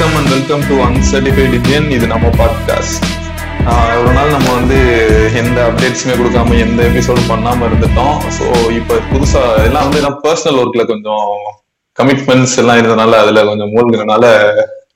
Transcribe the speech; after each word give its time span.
வணக்கம் 0.00 0.18
and 0.18 0.32
welcome 0.32 0.60
to 0.66 0.74
uncertified 0.86 1.54
Indian 1.56 1.86
இது 1.94 2.06
நம்ம 2.12 2.26
பாட்காஸ்ட் 2.40 3.06
ஒரு 4.00 4.12
நாள் 4.18 4.30
நம்ம 4.34 4.48
வந்து 4.58 4.76
எந்த 5.40 5.58
அப்டேட்ஸுமே 5.68 6.14
கொடுக்காம 6.20 6.58
எந்த 6.64 6.80
எபிசோடும் 6.90 7.30
பண்ணாம 7.30 7.64
இருந்துட்டோம். 7.68 8.14
ஸோ 8.36 8.44
இப்போ 8.76 8.96
புதுசா 9.10 9.42
எல்லாம் 9.68 9.86
வந்து 9.88 10.02
நான் 10.04 10.20
பர்சனல் 10.26 10.60
ஒர்க்ல 10.62 10.84
கொஞ்சம் 10.92 11.26
கமிட்மெண்ட்ஸ் 11.98 12.54
எல்லாம் 12.62 12.78
இருந்தனால 12.80 13.18
அதுல 13.24 13.44
கொஞ்சம் 13.50 13.72
மூழ்கினால 13.74 14.30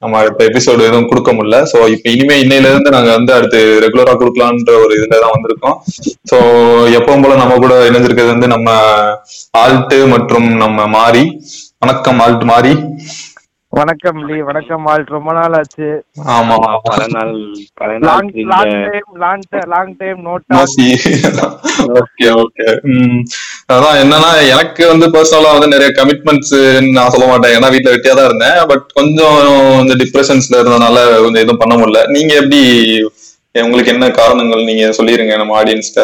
நம்ம 0.05 0.23
இப்ப 0.29 0.45
எபிசோடு 0.51 0.87
எதுவும் 0.89 1.11
கொடுக்க 1.11 1.33
முடியல. 1.35 1.59
ஸோ 1.73 1.81
இப்போ 1.95 2.09
இனிமே 2.15 2.37
இன்னையில 2.45 2.71
இருந்து 2.73 2.95
நாங்க 2.97 3.11
வந்து 3.19 3.35
அடுத்து 3.39 3.59
ரெகுலரா 3.87 4.15
கொடுக்கலான்ற 4.23 4.79
ஒரு 4.85 4.95
இதுல 5.01 5.21
தான் 5.25 5.35
வந்திருக்கோம். 5.37 5.77
ஸோ 6.31 6.39
எப்பவும் 6.99 7.27
போல 7.27 7.41
நம்ம 7.43 7.59
கூட 7.67 7.75
இணைஞ்சிருக்கிறது 7.91 8.35
வந்து 8.37 8.55
நம்ம 8.55 8.71
ஆல்ட்டு 9.65 10.01
மற்றும் 10.15 10.49
நம்ம 10.65 10.87
மாறி 10.97 11.27
வணக்கம் 11.85 12.21
ஆல்ட் 12.25 12.45
மாறி 12.51 12.73
வணக்கம் 13.73 14.19
லீ 14.29 14.37
வணக்கம் 14.47 14.87
ஆல் 14.87 15.05
ரொம்ப 15.15 15.31
நாள் 15.37 15.55
ஆச்சு 15.59 15.87
ஆமா. 16.35 16.57
பல 16.89 17.03
நாள் 17.15 17.33
பல 17.81 17.91
நாள் 17.95 18.09
லாங் 18.09 18.29
இந்த 18.35 18.51
long 19.23 19.45
time 19.47 19.71
long 19.73 19.95
time 20.01 20.19
note 20.27 20.45
okay 22.01 22.29
okay 22.43 22.67
அதான் 23.69 23.99
என்னன்னா 24.03 24.31
எனக்கு 24.53 24.83
வந்து 24.93 25.07
பர்சனலா 25.15 25.55
வந்து 25.57 25.73
நிறைய 25.75 25.91
கமிட்மெண்ட்ஸ் 25.99 26.55
நான் 26.91 27.13
சொல்ல 27.15 27.27
மாட்டேன். 27.27 27.55
ஏன்னா 27.57 27.71
வீட்ல 27.75 27.95
வெட்டியா 27.95 28.15
தான் 28.15 28.29
இருந்தேன். 28.31 28.59
பட் 28.71 28.87
கொஞ்சம் 28.93 29.37
இந்த 29.83 29.97
டிப்ரெஷன்ஸ்ல 30.03 30.61
இருந்தனால 30.61 30.97
கொஞ்சம் 31.25 31.43
எதுவும் 31.45 31.63
பண்ண 31.63 31.77
முடியல. 31.77 32.03
நீங்க 32.15 32.33
எப்படி 32.41 32.61
உங்களுக்கு 33.55 33.95
என்ன 33.95 34.07
காரணங்கள்? 34.19 34.69
நீங்க 34.71 34.85
சொல்லிருங்க 34.99 35.37
நம்ம 35.39 35.59
ஆடியன்ஸ்ட 35.61 36.01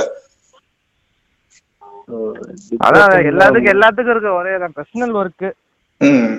அதான் 2.87 3.11
எல்லாத்துக்கும் 3.31 3.75
எல்லாத்துக்கும் 3.75 4.15
இருக்கு. 4.15 4.31
ஒரே 4.41 4.53
பர்சனல் 4.77 5.17
ஒர்க் 5.21 5.49
ம். 6.01 6.31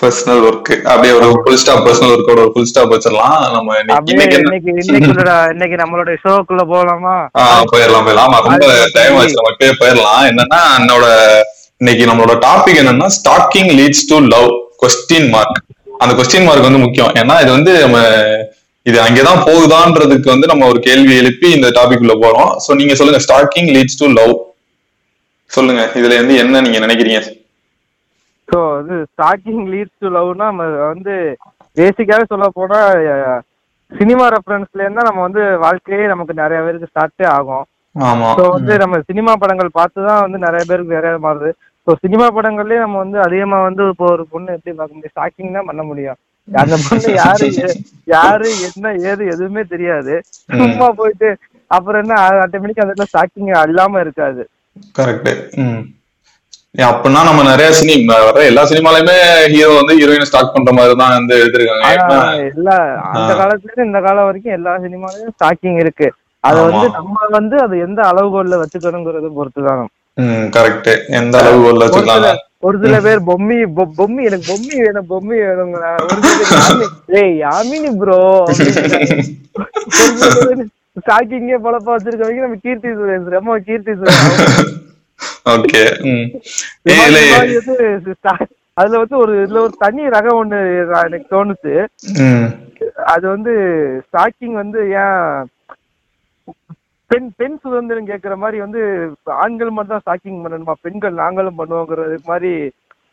பர்சனல் 0.00 0.42
ஒர்க் 0.48 0.70
அப்படியே 0.90 1.12
ஒரு 1.18 1.26
ஃபுல் 1.42 1.58
ஸ்டாப் 1.62 1.82
பர்சனல் 1.86 2.12
ஒர்க்கோட 2.14 2.40
ஒரு 2.44 2.52
ஃபுல் 2.54 2.68
ஸ்டாப் 2.70 2.92
வச்சிடலாம். 2.94 3.36
நம்ம 3.54 3.76
இன்னைக்கு 3.80 4.38
இன்னைக்கு 5.56 5.76
நம்மளோட 5.82 6.14
ஷோக்குள்ள 6.24 6.62
போலாமா? 6.72 7.14
ஆ 7.40 7.44
போயிடலாம் 7.72 8.06
போயிடலாம். 8.06 8.28
ஆமா 8.28 8.40
ரொம்ப 8.46 8.70
டைம் 8.96 9.16
ஆச்சு. 9.20 9.38
நம்ம 9.38 9.52
இப்பயே 9.54 9.74
போயிடலாம். 9.82 10.24
என்னன்னா 10.30 10.60
என்னோட 10.78 11.06
இன்னைக்கு 11.82 12.04
நம்மளோட 12.10 12.34
டாபிக் 12.46 12.80
என்னன்னா 12.82 13.08
stalking 13.18 13.70
leads 13.80 14.04
to 14.10 14.18
love 14.34 14.48
question 14.82 15.28
mark 15.36 15.60
அந்த 16.02 16.12
கொஸ்டின் 16.18 16.46
மார்க் 16.48 16.68
வந்து 16.68 16.82
முக்கியம். 16.86 17.12
ஏன்னா 17.22 17.36
இது 17.44 17.50
வந்து 17.56 17.74
நம்ம 17.84 17.98
இது 18.90 18.98
அங்கேதான் 19.04 19.44
போகுதான்றதுக்கு 19.46 20.28
வந்து 20.32 20.50
நம்ம 20.50 20.66
ஒரு 20.72 20.80
கேள்வி 20.88 21.14
எழுப்பி 21.20 21.48
இந்த 21.58 21.68
டாபிக் 21.78 22.02
உள்ள 22.04 22.16
போறோம். 22.24 22.50
சோ 22.64 22.70
நீங்க 22.80 22.94
சொல்லுங்க 23.00 23.20
ஸ்டாக்கிங் 23.26 23.70
லீட்ஸ் 23.76 24.00
டு 24.02 24.08
லவ் 24.18 24.34
சொல்லுங்க 25.50 25.82
இதுல 25.98 26.14
இருந்து 26.18 26.36
என்ன 26.42 26.60
நீங்க 26.66 26.78
நினைக்கிறீங்க? 26.86 27.20
ஸோ 28.48 28.58
இது 28.82 28.96
ஸ்டாக்கிங் 29.12 29.64
லீட்ஸ் 29.72 30.00
டு 30.02 30.08
லவ்னா 30.16 30.46
நம்ம 30.52 30.64
வந்து 30.92 31.14
பேசிக்காவே 31.76 32.24
சொல்ல 32.32 32.46
போனா 32.58 32.80
சினிமா 33.92 34.24
ரெஃபரன்ஸ்ல 34.34 34.84
இருந்தா 34.84 35.02
நம்ம 35.08 35.22
வந்து 35.26 35.42
வாழ்க்கையே 35.64 36.04
நமக்கு 36.12 36.34
நிறைய 36.42 36.58
பேருக்கு 36.66 36.90
ஸ்டார்ட்டே 36.90 37.26
ஆகும். 37.36 37.64
ஸோ 38.38 38.44
வந்து 38.56 38.74
நம்ம 38.82 39.00
சினிமா 39.08 39.32
படங்கள் 39.42 39.76
பார்த்து 39.78 40.06
தான் 40.08 40.22
வந்து 40.24 40.38
நிறைய 40.46 40.62
பேருக்கு 40.70 40.96
நிறைய 40.98 41.16
மாறுது. 41.26 41.50
ஸோ 41.86 41.92
சினிமா 42.04 42.26
படங்கள்லயே 42.36 42.80
நம்ம 42.84 42.96
வந்து 43.04 43.18
அதிகமா 43.26 43.58
வந்து 43.66 43.82
இப்போ 43.92 44.06
ஒரு 44.14 44.24
பொண்ணு 44.32 44.54
எப்படி 44.56 44.72
பார்க்க 44.78 44.96
முடியும்? 44.96 45.14
ஸ்டாக்கிங் 45.14 45.56
தான் 45.58 45.68
பண்ண 45.70 45.82
முடியும். 45.90 46.18
அந்த 46.48 46.76
பொண்ணு 46.86 47.10
யாரு? 47.22 47.48
யாரு? 48.14 48.48
என்ன? 48.68 48.92
ஏது? 49.10 49.22
எதுவுமே 49.34 49.62
தெரியாது. 49.74 50.14
சும்மா 50.60 50.88
போயிட்டு 51.00 51.28
அப்புறம் 51.70 52.02
என்ன? 52.04 52.16
ஆட்டோமேட்டிக் 52.44 52.82
அந்த 52.84 52.92
இடத்துல 52.92 53.10
ஸ்டாக்கிங் 53.12 53.52
இல்லாம 53.70 54.00
இருக்காது. 54.06 54.42
அப்படின்னா 56.74 57.20
நம்ம 57.26 57.42
நிறைய 57.48 57.68
சினிமா 57.78 58.14
வர 58.24 58.38
எல்லா 58.50 58.62
சினிமாலயுமே 58.70 59.16
ஹீரோ 59.52 59.68
வந்து 59.76 59.94
ஹீரோயினை 59.98 60.26
ஸ்டாக் 60.28 60.54
பண்ற 60.54 60.70
மாதிரி 60.78 60.94
தான் 61.00 61.12
வந்து 61.16 61.34
எடுத்திருக்காங்க. 61.40 61.84
எல்லா 62.50 62.76
அந்த 63.12 63.30
காலத்துல 63.40 63.68
இருந்து 63.68 63.88
இந்த 63.88 64.00
காலம் 64.06 64.26
வரைக்கும் 64.28 64.56
எல்லா 64.56 64.72
சினிமாலயும் 64.84 65.34
ஸ்டாக்கிங் 65.34 65.78
இருக்கு. 65.84 66.08
அத. 66.44 66.56
வந்து 66.64 66.86
நம்ம 66.96 67.28
வந்து 67.36 67.56
அது 67.64 67.74
எந்த 67.86 68.00
அளவுகோல்ல 68.10 68.56
வச்சுக்கணுங்கிறத 68.62 69.30
பொறுத்து 69.36 69.62
தான் 69.68 69.84
கரெக்ட் 70.54 70.90
எந்த 71.18 71.36
அளவு 71.42 71.62
உள்ள 71.62 71.78
ஒரு 71.78 71.84
வச்சுக்கலாம் 71.84 72.20
சில 72.20 72.32
ஒரு 72.66 72.76
சில 72.82 72.96
பேர் 73.04 73.20
பொம்மி 73.28 73.56
பொம்மி 73.98 74.22
எனக்கு 74.28 74.46
பொம்மி 74.50 74.74
வேணும் 74.84 75.08
பொம்மி 75.10 75.36
வேணுங்க 75.44 75.78
ஏய் 77.20 77.34
யாமினி 77.42 77.90
ப்ரோ 78.00 78.20
ஸ்டாக்கிங்கே 80.98 81.58
பொழப்பா 81.64 81.92
வச்சிருக்கவங்க 81.94 82.44
நம்ம 82.44 82.58
கீர்த்தி 82.64 82.90
சுரேஷ் 82.98 83.34
ரொம்ப 83.36 83.56
கீர்த்தி 83.68 83.92
சுரேஷ். 83.94 84.28
ஓகே. 85.52 85.82
அதுல 88.76 89.00
வந்து 89.02 89.16
ஒரு 89.22 89.32
இதுல 89.42 89.58
ஒரு 89.66 89.74
தனி 89.82 90.04
ரகம் 90.14 90.38
ஒண்ணு 90.40 90.58
எனக்கு 91.06 91.26
தோணுச்சு 91.34 91.74
அது 93.14 93.24
வந்து 93.34 93.52
ஸ்டாக்கிங் 94.06 94.56
வந்து 94.62 94.80
ஏன் 95.02 95.20
பெண் 97.10 97.28
பெண் 97.40 97.58
சுதந்திரம் 97.64 98.08
கேக்குற 98.10 98.34
மாதிரி 98.42 98.58
வந்து 98.64 98.80
ஆண்கள் 99.42 99.74
மட்டும் 99.74 99.94
தான் 99.94 100.04
ஸ்டாக்கிங் 100.04 100.40
பண்ணணுமா? 100.44 100.74
பெண்கள் 100.86 101.20
நாங்களும் 101.22 101.60
பண்ணுவோங்கிறது 101.60 102.16
மாதிரி 102.30 102.52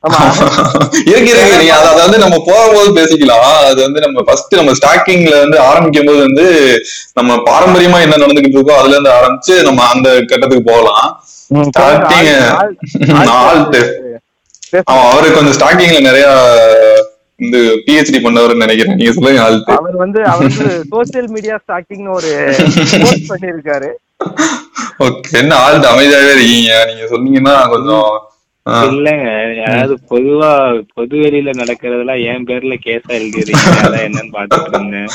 நம்ம 0.03 0.19
இருக்கு 1.09 1.31
இருக்கு 1.31 1.57
நீங்க 1.59 1.73
அதை 1.73 1.89
அதை 1.89 1.99
வந்து 2.05 2.21
நம்ம 2.23 2.37
போகும்போது 2.47 2.91
பேசிக்கலாம். 2.95 3.43
அது 3.67 3.79
வந்து 3.85 3.99
நம்ம 4.05 4.21
ஃபர்ஸ்ட் 4.27 4.55
நம்ம 4.59 4.71
ஸ்டாக்கிங்ல 4.79 5.35
வந்து 5.43 5.57
ஆரம்பிக்கும் 5.67 6.07
போது 6.09 6.21
வந்து 6.27 6.45
நம்ம 7.19 7.35
பாரம்பரியமா 7.49 7.99
என்ன 8.05 8.17
நடந்துகிட்டு 8.23 8.57
இருக்கோ 8.57 8.75
அதுல 8.79 8.95
இருந்து 8.95 9.13
ஆரம்பிச்சு 9.17 9.55
நம்ம 9.67 9.83
அந்த 9.93 10.09
கட்டத்துக்கு 10.31 10.65
போகலாம். 10.71 11.05
அவருக்கு 14.93 15.37
கொஞ்சம் 15.37 15.55
ஸ்டார்டிங்ல 15.57 16.01
நிறைய 16.01 16.25
இந்த 17.39 17.57
பிஹெச்டி 17.85 18.19
பண்ணவர்னு 18.23 18.63
நினைக்கிறேன் 18.63 18.97
நீங்க 18.97 19.13
சொல்லுங்க 19.13 19.43
அவர் 19.77 19.95
வந்து 20.03 20.19
அவர் 20.31 20.51
சோசியல் 20.91 21.29
மீடியா 21.35 21.55
ஸ்டாக்கிங்னு 21.61 22.11
ஒரு 22.17 22.31
போஸ்ட் 22.97 23.31
பண்ணியிருக்காரு 23.31 23.89
ஓகே 25.05 25.37
என்ன 25.39 25.53
ஆல்ட் 25.61 25.87
அமைதியாவே 25.91 26.33
இருக்கீங்க 26.33 26.73
நீங்க 26.89 27.05
சொன்னீங்கன்னா 27.13 27.55
கொஞ்சம். 27.71 28.09
இல்லங்க 28.87 29.27
அதாவது 29.67 29.93
பொதுவா 30.11 30.49
பொது 30.93 31.15
வெளியில 31.21 31.53
நடக்கிறதெல்லாம் 31.59 32.21
என் 32.27 32.45
பேர்ல 32.49 32.75
கேஸா 32.83 33.11
எழுதிடுறீங்க 33.17 33.71
அதான் 33.79 34.03
என்னன்னு 34.07 34.33
பாத்துட்டு 34.35 34.69
இருந்தேன் 34.73 35.09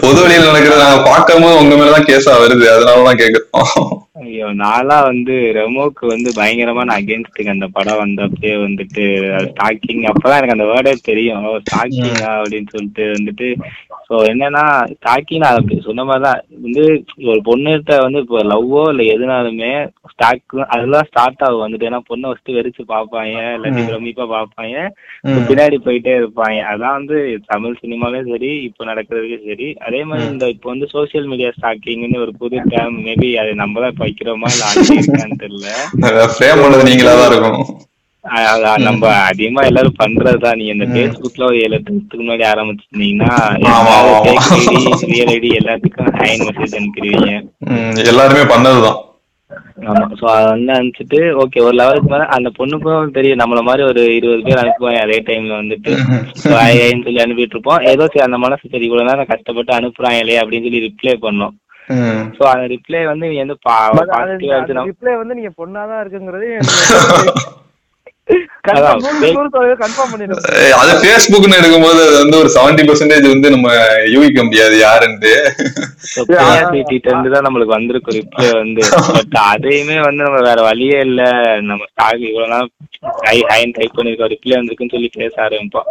பொது 0.00 0.18
வழியில் 0.22 0.48
நடக்கிறத 0.48 0.80
நாங்க 0.82 1.02
பார்க்கும்போது 1.08 1.60
உங்க 1.60 1.76
மேலதான் 1.76 2.08
கேஸா 2.08 2.34
வருது 2.42 2.66
அதனாலதான் 2.72 3.20
கேக்குறோம் 3.22 3.70
ஐயோ 4.16 4.46
நாளா 4.60 4.96
வந்து 5.06 5.34
ரெமோக்கு 5.56 6.04
வந்து 6.10 6.30
பயங்கரமா 6.38 6.82
நான் 6.88 6.98
அகேன்ஸ்டுங்க 7.00 7.52
அந்த 7.54 7.66
படம் 7.76 8.00
வந்தப்பயே 8.02 8.56
வந்துட்டு 8.64 9.04
ஸ்டாக்கிங் 9.46 10.02
அப்பதான் 10.10 10.38
எனக்கு 10.38 10.56
அந்த 10.56 10.66
வேர்டே 10.70 10.92
தெரியும். 11.06 11.46
ஸ்டாக்கிங்கா 11.62 12.32
அப்படின்னு 12.40 12.72
சொல்லிட்டு 12.74 13.04
வந்துட்டு 13.14 13.48
ஸோ 14.08 14.16
என்னன்னா 14.30 14.64
ஸ்டாக்கிங் 14.92 15.42
நான் 15.44 15.58
அப்படி 15.58 15.76
சொன்ன 15.86 16.04
மாதிரிதான். 16.08 16.42
வந்து 16.64 16.82
ஒரு 17.30 17.40
பொண்ணுகிட்ட 17.48 17.96
வந்து 18.04 18.20
இப்போ 18.24 18.42
லவ்வோ 18.52 18.82
இல்லை 18.92 19.06
எதுனாலுமே 19.14 19.70
ஸ்டாக் 20.12 20.56
அதெல்லாம் 20.74 21.08
ஸ்டார்ட் 21.10 21.44
ஆகும் 21.46 21.64
வந்துட்டு. 21.64 21.88
ஏன்னா 21.90 22.00
பொண்ணை 22.10 22.26
ஃபர்ஸ்ட் 22.30 22.52
வெறிச்சு 22.58 22.84
பார்ப்பாங்க 22.92 23.38
இல்லாட்டி 23.56 23.86
பிரமிப்பா 23.88 24.26
பார்ப்பாங்க. 24.34 24.76
பின்னாடி 25.48 25.78
போயிட்டே 25.86 26.14
இருப்பாங்க. 26.20 26.58
அதான் 26.72 26.96
வந்து 26.98 27.16
தமிழ் 27.54 27.80
சினிமாலயும் 27.82 28.30
சரி 28.34 28.52
இப்போ 28.68 28.82
நடக்கிறதுக்கும் 28.90 29.48
சரி. 29.50 29.70
அதே 29.86 30.02
மாதிரி 30.10 30.28
இந்த 30.34 30.46
இப்போ 30.56 30.70
வந்து 30.74 30.88
சோஷியல் 30.94 31.30
மீடியா 31.32 31.52
ஸ்டாக்கிங்னு 31.56 32.22
ஒரு 32.26 32.34
புது 32.42 32.62
டேம் 32.74 32.96
மேபி 33.08 33.32
அது 33.44 33.52
நம்ம 33.62 33.90
இப்போ 34.02 34.08
வைக்கிறோமா 34.08 34.48
இல்லை 34.52 34.68
இருக்கான்னு 34.98 35.42
தெரியல. 35.42 35.68
ஃப்ரேம் 36.34 36.62
பண்ணது 36.62 36.88
நீங்களா 36.88 37.12
தான் 37.18 37.30
இருக்கும். 37.30 37.58
நம்ம 38.86 39.04
அதிகமா 39.28 39.60
எல்லாரும் 39.68 40.00
பண்றதுதான் 40.00 40.58
நீங்க 40.58 40.72
இந்த 40.74 40.86
பேஸ்புக்ல 40.94 41.46
ஒரு 41.48 41.56
ஏழு 41.62 41.76
எட்டு 41.76 41.92
வருஷத்துக்கு 41.92 42.24
முன்னாடி 42.24 42.44
ஆரம்பிச்சிருந்தீங்கன்னா. 42.50 43.30
ரியல் 45.12 45.32
ஐடி 45.34 45.50
எல்லாத்துக்கும் 45.60 46.12
ஹைன் 46.20 46.44
மெசேஜ் 46.48 46.76
அனுப்பிடுவீங்க. 46.80 47.32
எல்லாருமே 48.12 48.44
பண்ணதுதான். 48.52 49.00
ஆமா 49.90 50.04
சோ 50.18 50.24
அது 50.34 50.46
வந்து 50.52 50.72
அனுப்பிச்சிட்டு 50.76 51.18
ஓகே 51.42 51.62
ஒரு 51.66 51.74
லெவலுக்கு 51.78 52.10
மேல 52.12 52.26
அந்த 52.36 52.48
பொண்ணுக்கும் 52.58 53.14
தெரியும் 53.16 53.40
நம்மள 53.40 53.60
மாதிரி 53.68 53.82
ஒரு 53.88 54.02
இருபது 54.18 54.44
பேர் 54.46 54.62
அனுப்புவாங்க 54.62 55.00
அதே 55.06 55.18
டைம்ல 55.28 55.58
வந்துட்டு. 55.60 55.92
சொல்லி 57.06 57.22
அனுப்பிட்டு 57.24 57.56
இருப்போம் 57.56 57.84
ஏதோ 57.92 58.06
சரி 58.12 58.24
அந்த 58.28 58.38
மனசு 58.44 58.72
சரி 58.74 58.86
இவ்வளவு 58.88 59.08
நேரம் 59.10 59.30
கஷ்டப்பட்டு 59.32 59.74
அனுப்புறாங்களே 59.78 60.38
அப்படின்னு 60.42 60.66
சொல்லி 60.68 60.86
ரிப்ளை 60.86 61.14
பண்ணோம். 61.26 61.54
சோ 62.36 62.42
அந்த 62.52 62.66
ரிப்ளை 62.74 63.00
வந்து 63.06 63.30
நீ 63.30 63.38
வந்து 63.42 63.56
பாசிட்டிவா 63.66 64.58
நம்ம 64.70 64.86
ரிப்ளை 64.90 65.14
வந்து 65.22 65.36
நீங்க 65.38 65.52
இருக்குங்கிறது 66.04 66.48
கன்ஃபார்ம் 68.66 69.00
பண்ணிடுறோம். 70.12 70.42
ஏய், 70.58 70.74
அது 70.80 70.92
ஃபேஸ்புக்னு 71.00 71.56
எடுக்கும்போது 71.60 72.00
அது 72.04 72.18
வந்து 72.20 72.36
ஒரு 72.42 72.50
செவன்டி 72.54 72.82
பர்சன்டேஜ் 72.88 73.26
வந்து 73.32 73.48
நம்ம 73.54 73.68
யூகிக்க 74.12 74.44
முடியாது 74.44 74.76
யாருன்ட்டு. 74.82 75.32
தான் 77.28 77.46
நம்மளுக்கு 77.46 77.76
வந்திருக்கும் 77.76 78.16
ரிப்ளை 78.18 78.50
வந்து. 78.60 78.82
பட் 79.08 79.36
அதையுமே 79.46 79.98
வந்து 80.06 80.22
நம்ம 80.26 80.40
வேற 80.48 80.60
வழியே 80.68 81.00
இல்ல. 81.08 81.22
நம்ம 81.68 81.82
ஸ்டாக் 81.90 82.24
இவ்வளவு 82.28 82.52
நாள் 82.54 82.70
ஹை 83.26 83.36
ஹைன் 83.50 83.76
டைப் 83.78 83.98
பண்ணிருக்கோம் 83.98 84.32
ரிப்ளை 84.34 84.56
வந்திருக்குன்னு 84.58 84.96
சொல்லி 84.96 85.10
பேச 85.18 85.34
ஆரம்பிப்போம். 85.46 85.90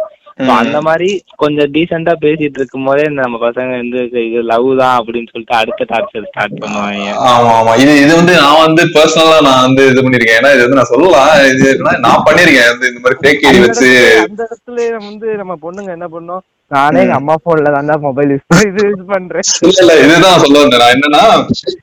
அந்த 0.56 0.78
மாதிரி 0.80 1.08
கொஞ்சம் 1.36 1.70
டீசெண்டா 1.74 2.14
பேசிட்டு 2.22 2.58
இருக்கும் 2.58 2.86
போதே 2.86 3.04
இந்த 3.08 3.20
நம்ம 3.22 3.38
பசங்க 3.44 3.72
வந்து 3.78 4.00
இது 4.26 4.42
லவ் 4.50 4.68
தான் 4.80 4.96
அப்படின்னு 4.98 5.30
சொல்லிட்டு 5.32 5.58
அடுத்த 5.58 5.86
டார்ச்சர் 5.90 6.28
ஸ்டார்ட் 6.28 6.56
பண்ணுவாங்க. 6.62 7.08
ஆமா 7.30 7.50
ஆமா. 7.58 7.74
இது 7.82 7.92
இது 8.04 8.12
வந்து 8.16 8.34
நான் 8.40 8.62
வந்து 8.64 8.84
பர்சனலா 8.96 9.38
நான் 9.48 9.64
வந்து 9.66 9.84
இது 9.90 10.04
பண்ணிருக்கேன் 10.04 10.40
ஏன்னா 10.40 10.54
இது 10.54 10.64
வந்து 10.66 10.80
நான் 10.80 10.92
சொல்லலாம். 10.92 11.30
இது 11.52 11.68
நான் 12.06 12.24
பண்ணிருக்கேன் 12.28 12.70
இந்த 12.88 13.02
மாதிரி 13.04 13.20
ஃபேக் 13.22 13.44
ஐடி 13.48 13.60
வச்சு. 13.66 13.90
அந்த 14.24 14.42
இடத்துல 14.48 14.88
நம்ம 14.94 15.08
வந்து 15.12 15.30
நம்ம 15.42 15.56
பொண்ணுங்க 15.64 15.92
என்ன 15.98 16.08
பண்ணோம்? 16.16 16.42
நானே 16.70 17.00
எங்க 17.04 17.16
அம்மா 17.20 17.34
போன்ல 17.46 17.70
தான் 17.72 18.04
மொபைல் 18.04 18.30
யூஸ் 18.32 18.62
இது 18.68 18.82
யூஸ் 18.86 19.08
பண்றேன். 19.10 19.48
இல்ல 19.62 19.80
இல்ல. 19.82 19.94
இதுதான் 20.04 20.42
சொல்ல 20.44 20.62
வந்தேன் 20.62 20.82
நான். 20.82 20.94
என்னன்னா 20.96 21.24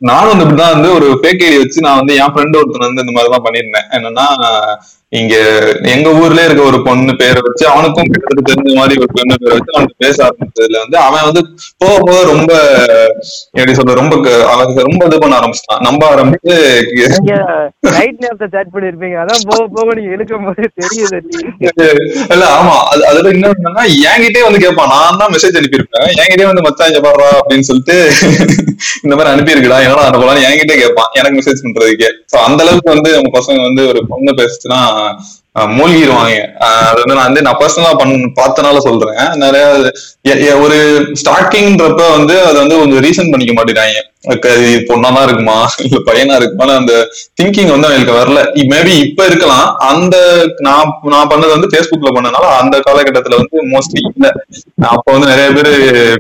நானும் 0.10 0.32
வந்து 0.32 0.46
இப்படிதான் 0.46 0.76
வந்து 0.76 0.90
ஒரு 0.98 1.08
ஃபேக் 1.22 1.44
ஐடி 1.48 1.60
வச்சு 1.62 1.86
நான் 1.86 2.00
வந்து 2.00 2.16
என் 2.22 2.34
ஃப்ரெண்ட் 2.34 2.58
ஒருத்தன் 2.60 2.88
வந்து 2.88 3.04
இந்த 3.06 3.16
மாதிரி 3.18 3.34
தான் 3.36 3.46
பண்ணிருந்தேன் 3.48 3.90
என்னன்னா 3.98 4.26
இங்க 5.12 5.36
எங்க 5.94 6.08
ஊர்லயே 6.20 6.48
இருக்க 6.48 6.64
ஒரு 6.72 6.80
பொண்ணு 6.88 7.14
பேரை 7.22 7.40
வச்சு 7.46 7.64
அவனுக்கும் 7.72 8.10
கிட்டத்தட்ட 8.10 8.42
தெரிஞ்ச 8.50 8.74
மாதிரி 8.80 9.00
ஒரு 9.02 9.10
பொண்ணு 9.16 9.38
பேரை 9.44 9.56
வச்சு 9.56 9.72
அவனுக்கு 9.76 9.96
பேச 10.04 10.18
ஆரம்பிச்சதுல 10.26 10.82
வந்து 10.84 10.98
அவன் 11.06 11.26
வந்து 11.28 11.42
போக 11.82 11.96
போக 12.08 12.18
ரொம்ப 12.32 12.52
எப்படி 13.58 13.74
சொல்ற 13.80 13.96
ரொம்ப 14.02 14.16
அவனுக்கு 14.52 14.86
ரொம்ப 14.90 15.02
இது 15.10 15.18
பண்ண 15.24 15.40
ஆரம்பிச்சிட்டான். 15.40 15.82
நம்ப 15.88 16.04
ஆரம்பிச்சு 16.14 16.54
நைட் 17.96 18.22
நேரத்தை 18.24 18.50
சேட் 18.56 18.72
பண்ணிருப்பீங்க. 18.76 19.18
அதான் 19.24 19.48
போக 19.50 19.66
போக 19.78 19.96
நீங்க 20.00 20.12
இழுக்கும் 20.18 20.46
போது 20.50 20.70
தெரியுது. 20.82 21.20
இல்ல 22.34 22.44
ஆமா. 22.58 22.76
அது 22.92 23.02
அதுல 23.12 23.34
என்ன 23.36 23.52
என்னன்னா 23.56 23.86
என்கிட்டயே 24.12 24.46
வந்து 24.48 24.64
கேட்பான் 24.66 24.94
நான் 24.94 25.20
தான் 25.24 25.34
மெசேஜ் 25.36 25.60
அனுப்பியிருப்பேன். 25.62 26.08
என்கிட்டயே 26.22 26.50
வந்து 26.52 26.66
மச்சான் 26.68 26.92
இங்க 26.92 27.04
பாடுறா 27.08 27.32
அப்படின்னு 27.40 27.68
சொல்லிட்டு 27.72 27.98
இந்த 29.06 29.14
மாதிரி 29.16 29.34
அனுப்பியிருக்கடா 29.34 29.82
என்னடா 29.88 30.06
அனுப்பலாம் 30.10 30.46
என்கிட்ட 30.50 30.78
கேட்பான் 30.84 31.12
எனக்கு 31.20 31.40
மெசேஜ் 31.40 31.66
பண்றதுக்கே. 31.66 32.12
சோ 32.32 32.38
அந்த 32.48 32.60
அளவுக்கு 32.66 32.96
வந்து 32.96 33.10
நம்ம 33.18 33.34
பசங்க 33.40 33.60
வந்து 33.68 33.84
ஒரு 33.92 34.02
பொண்ணு 34.14 34.32
பேசுச்சுன்னா 34.42 34.80
மூழ்கிடுவாங்க 35.76 36.34
அது 36.66 37.00
வந்து 37.02 37.16
நான் 37.16 37.28
வந்து 37.28 37.42
நான் 37.46 37.60
பர்சனலா 37.62 37.94
பண்ண 38.02 38.28
பார்த்தனால 38.40 38.78
சொல்றேன். 38.86 39.18
நிறைய 39.44 40.52
ஒரு 40.66 40.78
ஸ்டார்டிங்ன்றப்ப 41.22 42.04
வந்து 42.18 42.36
அதை 42.42 42.58
வந்து 42.62 42.80
கொஞ்சம் 42.82 43.04
ரீசன் 43.08 43.32
பண்ணிக்க 43.32 43.54
மாட்டேங்கிறாங்க 43.58 44.06
பொண்ணாதான் 44.90 45.26
இருக்குமா? 45.28 45.58
இல்ல 45.84 45.98
பையனா 46.08 46.38
இருக்குமா? 46.40 46.66
அந்த 46.80 46.94
திங்கிங் 47.40 47.72
வந்து 47.74 47.88
அவங்களுக்கு 47.88 48.16
வரல. 48.20 48.40
மேபி 48.72 48.94
இப்ப 49.06 49.26
இருக்கலாம். 49.26 49.68
அந்த 49.92 50.16
நான் 50.68 50.92
நான் 51.14 51.30
பண்ணது 51.32 51.52
வந்து 51.56 51.72
பேஸ்புக்ல 51.76 52.12
பண்ணனால 52.18 52.50
அந்த 52.62 52.76
காலகட்டத்துல 52.88 53.40
வந்து 53.42 53.60
மோஸ்ட்லி 53.74 54.02
இல்ல. 54.10 54.28
அப்ப 54.96 55.08
வந்து 55.16 55.32
நிறைய 55.34 55.50
பேர் 55.58 55.72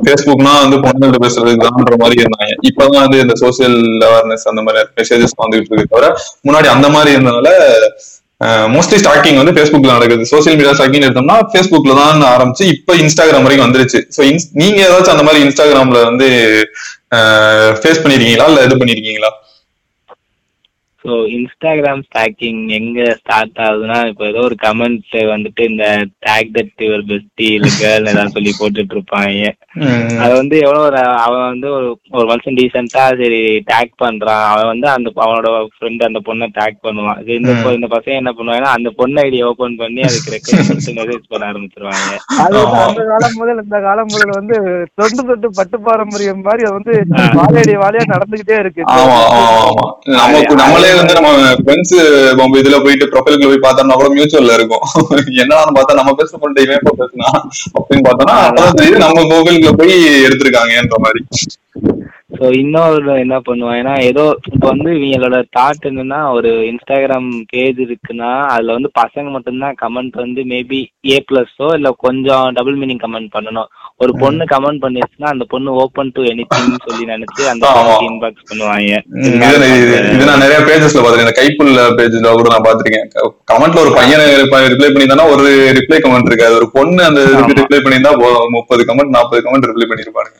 பேஸ்புக்னா 0.07 0.53
வந்து 0.63 0.79
பொண்ணுகிட்ட 0.85 1.19
பேசுறதுக்குதான்ற 1.25 1.97
மாதிரி 2.03 2.23
இருந்தாங்க. 2.23 2.55
இப்பதான் 2.71 3.03
வந்து 3.05 3.19
இந்த 3.25 3.35
சோசியல் 3.43 3.79
அவேர்னஸ் 4.09 4.47
அந்த 4.53 4.63
மாதிரி 4.67 4.87
மெசேஜஸ் 5.01 5.39
வந்துகிட்டு 5.43 5.73
இருக்கு 5.73 5.93
தவிர 5.95 6.09
முன்னாடி 6.47 6.69
அந்த 6.75 6.89
மாதிரி 6.89 7.13
இருந்தனால 7.17 7.49
மோஸ்ட்லி 8.75 8.97
ஸ்டாக்கிங் 9.01 9.39
வந்து 9.41 9.53
ஃபேஸ்புக்ல 9.55 9.95
நடக்குது. 9.97 10.23
சோசியல் 10.33 10.57
மீடியா 10.59 10.75
ஸ்டாக்கிங் 10.77 11.05
எடுத்தோம்னா 11.07 11.37
ஃபேஸ்புக்ல 11.53 11.95
தான் 12.01 12.23
ஆரம்பிச்சு 12.35 12.65
இப்போ 12.75 12.93
இன்ஸ்டாகிராம் 13.03 13.45
வரைக்கும் 13.47 13.67
வந்துருச்சு. 13.67 13.99
ஸோ 14.15 14.21
நீங்க 14.61 14.79
ஏதாச்சும் 14.87 15.15
அந்த 15.15 15.25
மாதிரி 15.27 15.43
இன்ஸ்டாகிராம்ல 15.47 16.01
வந்து 16.09 16.27
ஃபேஸ் 17.81 18.01
பண்ணிருக்கீங்களா? 18.03 18.47
இல்ல 18.51 18.65
இது 18.67 18.81
பண்ணிருக்கீங்களா? 18.81 19.31
ஸோ 21.03 21.11
இன்ஸ்டாகிராம் 21.35 22.01
ஸ்டாக்கிங் 22.07 22.61
எங்க 22.77 22.99
ஸ்டார்ட் 23.19 23.59
ஆகுதுன்னா 23.65 23.99
இப்போ 24.09 24.23
ஏதோ 24.31 24.41
ஒரு 24.47 24.55
கமெண்ட் 24.63 25.13
வந்துட்டு 25.33 25.61
இந்த 25.71 25.85
டேக் 26.27 26.49
தட் 26.57 26.83
யுவர் 26.85 27.05
பெஸ்டி 27.11 27.47
இல்ல 27.57 27.69
கேர்ள் 27.79 28.09
ஏதாவது 28.13 28.35
சொல்லி 28.37 28.51
போட்டுட்டு 28.59 28.95
இருப்பாங்க 28.95 29.51
அது 30.23 30.33
வந்து 30.39 30.55
எவ்வளவு 30.65 30.85
ஒரு 30.89 30.99
அவன் 31.25 31.45
வந்து 31.51 31.67
ஒரு 31.77 31.87
ஒரு 32.17 32.25
மனுஷன் 32.31 32.57
டீசெண்டா 32.59 33.03
சரி 33.21 33.39
டேக் 33.71 33.91
பண்றான். 34.03 34.45
அவன் 34.51 34.69
வந்து 34.71 34.87
அந்த 34.95 35.07
அவனோட 35.25 35.47
ஃப்ரெண்ட் 35.75 36.05
அந்த 36.07 36.19
பொண்ணை 36.27 36.47
டேக் 36.57 36.77
பண்ணுவான். 36.85 37.19
இது 37.23 37.37
இந்த 37.39 37.51
இந்த 37.77 37.89
பசங்க 37.95 38.15
என்ன 38.21 38.31
பண்ணுவாங்கன்னா 38.37 38.73
அந்த 38.77 38.91
பொண்ணு 38.99 39.21
ஐடி 39.25 39.39
ஓபன் 39.49 39.79
பண்ணி 39.81 40.03
அதுக்கு 40.07 40.29
கொடுத்து 40.29 40.97
மெசேஜ் 40.99 41.29
பண்ண 41.33 41.49
ஆரம்பிச்சிருவாங்க. 41.51 42.11
அந்த 42.87 43.03
காலம் 43.11 43.37
முதல் 43.41 43.61
இந்த 43.65 43.79
காலம் 43.87 44.11
முதல் 44.13 44.35
வந்து 44.39 44.57
தொண்டு 44.99 45.21
தொட்டு 45.29 45.49
பட்டு 45.59 45.79
பாரம்பரியம் 45.87 46.45
மாதிரி 46.49 46.67
அது 46.69 46.77
வந்து 46.79 46.95
வாழையடி 47.39 47.75
வாழையா 47.83 48.05
நடந்துகிட்டே 48.13 48.57
இருக்கு. 48.63 48.83
ஆமா 48.95 49.17
அதே 50.89 50.99
வந்து 50.99 51.15
நம்ம 51.17 51.31
ஃப்ரெண்ட்ஸ் 51.59 51.95
நம்ம 52.39 52.59
இதுல 52.61 52.77
போயிட்டு 52.83 53.05
ப்ரொஃபைலுக்குள்ள 53.13 53.49
போய் 53.51 53.65
பார்த்தோம்னா 53.65 53.97
கூட 53.99 54.09
மியூச்சுவல்ல 54.15 54.55
இருக்கும். 54.57 54.85
என்னன்னு 55.41 55.75
பார்த்தா 55.77 55.97
நம்ம 55.99 56.13
பேச 56.19 56.31
பண்ணிட்டு 56.41 56.63
இவன் 56.65 56.79
எப்ப 56.81 56.93
பேசுனா 57.01 57.29
அப்படின்னு 57.79 58.05
பார்த்தோம்னா 58.07 58.37
அப்பதான் 58.45 58.79
தெரியுது 58.79 59.03
நம்ம 59.05 59.25
மொபைலுக்குள்ள 59.33 59.73
போய் 59.81 59.95
எடுத்திருக்காங்கன்ற 60.27 60.99
மாதிரி. 61.05 61.21
ஸோ 62.37 62.47
இன்னொரு 62.61 63.13
என்ன 63.23 63.37
பண்ணுவாங்கன்னா 63.47 63.93
ஏதோ 64.09 64.23
இப்போ 64.49 64.65
வந்து 64.71 64.89
இவங்களோட 64.97 65.37
தாட் 65.57 65.87
என்னன்னா 65.89 66.19
ஒரு 66.37 66.49
இன்ஸ்டாகிராம் 66.71 67.29
பேஜ் 67.51 67.79
இருக்குன்னா 67.85 68.31
அதுல 68.53 68.75
வந்து 68.77 68.91
பசங்க 69.01 69.27
மட்டும்தான் 69.35 69.79
கமெண்ட் 69.83 70.15
வந்து 70.23 70.43
மேபி 70.53 70.81
ஏ 71.13 71.17
ப்ளஸ்ஸோ 71.31 71.69
இல்ல 71.77 71.91
கொஞ்சம் 72.05 72.45
டபுள் 72.59 72.77
மீனிங் 72.81 73.03
கமெண்ட் 73.05 73.33
பண்ணணும். 73.37 73.71
ஒரு 73.99 74.11
பொண்ணு 74.19 74.43
கமெண்ட் 74.51 74.81
பண்ணிருச்சுன்னா 74.83 75.29
அந்த 75.31 75.45
பொண்ணு 75.49 75.69
ஓப்பன் 75.81 76.11
டு 76.15 76.21
எனிதிங் 76.29 76.45
சொல்லி 76.85 77.05
நினைச்சு 77.09 77.41
அந்த. 77.51 77.65
இன்பாக்ஸ் 78.07 78.45
பண்ணுவாங்க. 78.49 78.91
இது 80.11 80.27
நான் 80.29 80.43
நிறைய 80.43 80.59
பேஜஸ்ல 80.67 81.01
பாத்திருக்கேன் 81.03 81.39
கைப்புள்ள 81.39 81.67
பேஜ்ல 81.97 82.31
கூட 82.33 82.49
நான் 82.53 82.65
பாத்திருக்கேன் 82.67 83.07
கமெண்ட்ல 83.51 83.83
ஒரு 83.83 83.91
பையன் 83.97 84.23
ரிப்ளை 84.73 84.89
பண்ணியிருந்தானா 84.89 85.27
ஒரு 85.33 85.45
ரிப்ளை 85.79 85.99
கமெண்ட் 86.05 86.29
இருக்காது. 86.31 86.55
ஒரு 86.59 86.69
பொண்ணு 86.75 87.01
அந்த 87.09 87.21
ரிப்ளை 87.53 87.79
பண்ணியிருந்தா 87.79 88.13
போதும். 88.21 88.53
முப்பது 88.57 88.87
கமெண்ட் 88.89 89.15
நாற்பது 89.15 89.43
கமெண்ட் 89.45 89.69
ரிப்ளை 89.71 89.87
பண்ணிருப்பானுங்க 89.89 90.37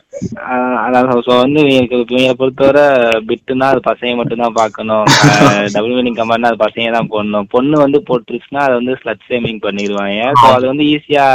ஆஹ் 0.48 0.78
அதான் 0.84 0.98
ஸோ 1.26 1.34
வந்து 1.42 1.60
இவங்களை 1.70 2.00
பொறுத்தவரை 2.40 2.86
பிட்டுனா 3.28 3.68
அது 3.72 3.82
பசங்க 3.88 4.14
மட்டும் 4.18 4.42
தான் 4.44 4.58
பார்க்கணும் 4.58 5.04
டபுள் 5.74 5.96
மீனிங் 5.96 6.18
கமெண்ட்னா 6.18 6.52
அது 6.52 6.64
பசங்க 6.64 6.88
தான் 6.96 7.10
போடணும். 7.12 7.48
பொண்ணு 7.54 7.76
வந்து 7.84 8.00
போட்டுருச்சுன்னா 8.08 8.62
அதை 8.66 8.74
வந்து 8.80 8.94
ஸ்லட் 9.00 9.26
சேமிங் 9.28 9.60
பண்ணிடுவாங்க. 9.66 10.08
ஸோ 10.40 10.46
அது 10.56 10.66
வந்து 10.72 10.86
ஈஸியா 10.92 11.26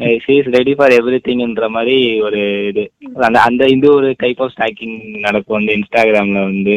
இஸ் 0.00 0.26
ரெடி 0.56 0.72
ஃபார் 0.78 0.94
எவ்ரி 0.96 1.18
திங்ன்ற 1.26 1.66
மாதிரி 1.76 1.96
ஒரு 2.26 2.40
இது. 2.70 2.84
அந்த 3.26 3.38
அந்த 3.48 3.62
இது 3.74 3.86
ஒரு 3.94 4.08
டைப் 4.22 4.40
ஆஃப் 4.44 4.52
ஸ்டாக்கிங் 4.54 4.96
நடக்கும் 5.26 5.58
வந்து 5.58 5.76
இன்ஸ்டாகிராம்ல 5.78 6.42
வந்து. 6.50 6.76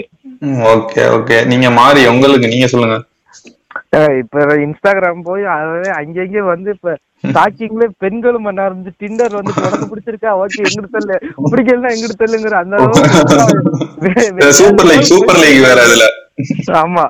ஓகே 0.74 1.04
ஓகே 1.18 1.38
நீங்க 1.52 1.70
மாறி 1.80 2.04
உங்களுக்கு 2.14 2.52
நீங்க 2.54 2.68
சொல்லுங்க. 2.74 2.98
இப்ப 4.22 4.36
இன்ஸ்டாகிராம் 4.66 5.22
போய் 5.28 5.44
அதாவது 5.54 5.90
அங்கங்க 6.00 6.42
வந்து 6.50 6.70
இப்ப 6.76 6.92
ஸ்டாக்கிங்ல 7.24 7.86
பெண்களும் 8.04 8.46
பண்ண 8.48 8.60
ஆரம்பிச்சு 8.66 9.02
டிண்டர் 9.02 9.38
வந்து 9.38 9.54
உனக்கு 9.60 9.90
பிடிச்சிருக்கா? 9.92 10.32
ஓகே 10.44 10.62
எங்கிட்டு 10.66 10.96
தள்ளு 10.96 11.16
பிடிக்கலன்னா 11.52 11.92
எங்கிட்டு 11.94 12.22
தள்ளுங்கிற 12.22 12.58
அந்த 12.62 12.76
அளவுக்கு 12.78 14.58
சூப்பர் 14.60 14.90
லீக் 14.90 15.10
சூப்பர் 15.12 15.42
லீக் 15.44 15.62
வேற 15.68 15.78
அதுல 15.88 16.08
ஆமா. 16.82 17.04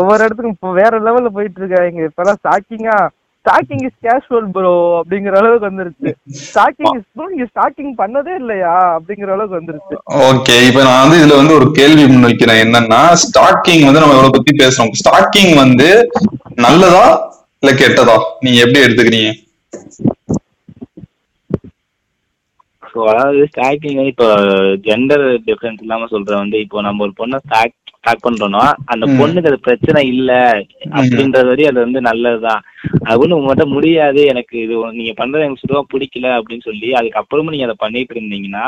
ஒவ்வொரு 0.00 0.20
இடத்துக்கும் 0.24 0.54
இப்போ 0.56 0.70
வேற 0.80 1.00
லெவல்ல 1.06 1.30
போயிட்டு 1.36 1.60
இருக்காங்க 1.62 2.08
இப்பெல்லாம் 2.08 2.40
ஸ்டாக்கிங்கா 2.40 2.96
ஸ்டாக்கிங் 3.48 3.84
இஸ் 3.88 3.98
கேஷுவல் 4.06 4.48
ப்ரோ 4.54 4.72
அப்படிங்கிற 4.98 5.34
அளவுக்கு 5.40 5.68
வந்துருச்சு. 5.68 6.10
ஸ்டாக்கிங் 6.48 6.96
இஸ் 6.98 7.06
ப்ரோ 7.14 7.26
நீங்க 7.30 7.46
ஸ்டாக்கிங் 7.50 7.92
பண்ணதே 8.00 8.32
இல்லையா 8.40 8.72
அப்படிங்கிற 8.96 9.30
அளவுக்கு 9.34 9.58
வந்துருச்சு. 9.58 9.94
ஓகே 10.30 10.56
இப்ப 10.68 10.80
நான் 10.86 11.02
வந்து 11.04 11.20
இதுல 11.20 11.38
வந்து 11.40 11.56
ஒரு 11.58 11.66
கேள்வி 11.78 12.04
முன்வைக்கிறேன். 12.10 12.60
என்னன்னா 12.64 13.00
ஸ்டாக்கிங் 13.24 13.86
வந்து 13.88 14.02
நம்ம 14.02 14.16
இவ்வளவு 14.16 14.36
பத்தி 14.36 14.54
பேசுறோம். 14.62 14.92
ஸ்டாக்கிங் 15.00 15.54
வந்து 15.62 15.88
நல்லதா 16.66 17.06
இல்ல 17.62 17.72
கெட்டதா? 17.82 18.16
நீங்க 18.44 18.58
எப்படி 18.64 18.84
எடுத்துக்கிறீங்க? 18.86 19.32
ஸோ 22.92 22.98
அதாவது 23.12 23.42
ஸ்டாக்கிங் 23.52 24.04
இப்போ 24.12 24.28
ஜெண்டர் 24.88 25.26
டிஃபரன்ஸ் 25.48 25.82
இல்லாம 25.86 26.08
சொல்றேன் 26.14 26.42
வந்து 26.44 26.58
இப்போ 26.66 26.82
நம்ம 26.88 27.04
ஒரு 27.08 27.14
பொண்ணை 27.22 27.40
ஸ்டாக் 27.46 27.76
ஸ்டாக் 28.08 28.26
பண்றோம்னா 28.26 28.62
அந்த. 28.92 29.04
பொண்ணுக்கு 29.18 29.50
அது 29.50 29.58
பிரச்சனை 29.64 30.00
இல்ல 30.12 30.32
அப்படின்றது 30.98 31.48
வரையும் 31.50 31.70
அது 31.70 31.80
வந்து 31.84 32.00
நல்லதுதான் 32.06 32.60
அது 33.06 33.20
ஒண்ணு 33.22 33.38
உங்கள்கிட்ட 33.38 33.64
முடியாது 33.74 34.20
எனக்கு 34.32 34.54
இது 34.64 34.76
நீங்க 34.98 35.12
பண்றது 35.18 35.44
எனக்கு 35.44 35.62
சுத்தமா 35.62 35.82
பிடிக்கல 35.92 36.30
அப்படின்னு 36.38 36.66
சொல்லி 36.68 36.90
அதுக்கப்புறமும் 36.98 37.54
நீங்க 37.54 37.68
அதை 37.68 37.76
பண்ணிட்டு 37.78 38.16
இருந்தீங்கன்னா 38.16 38.66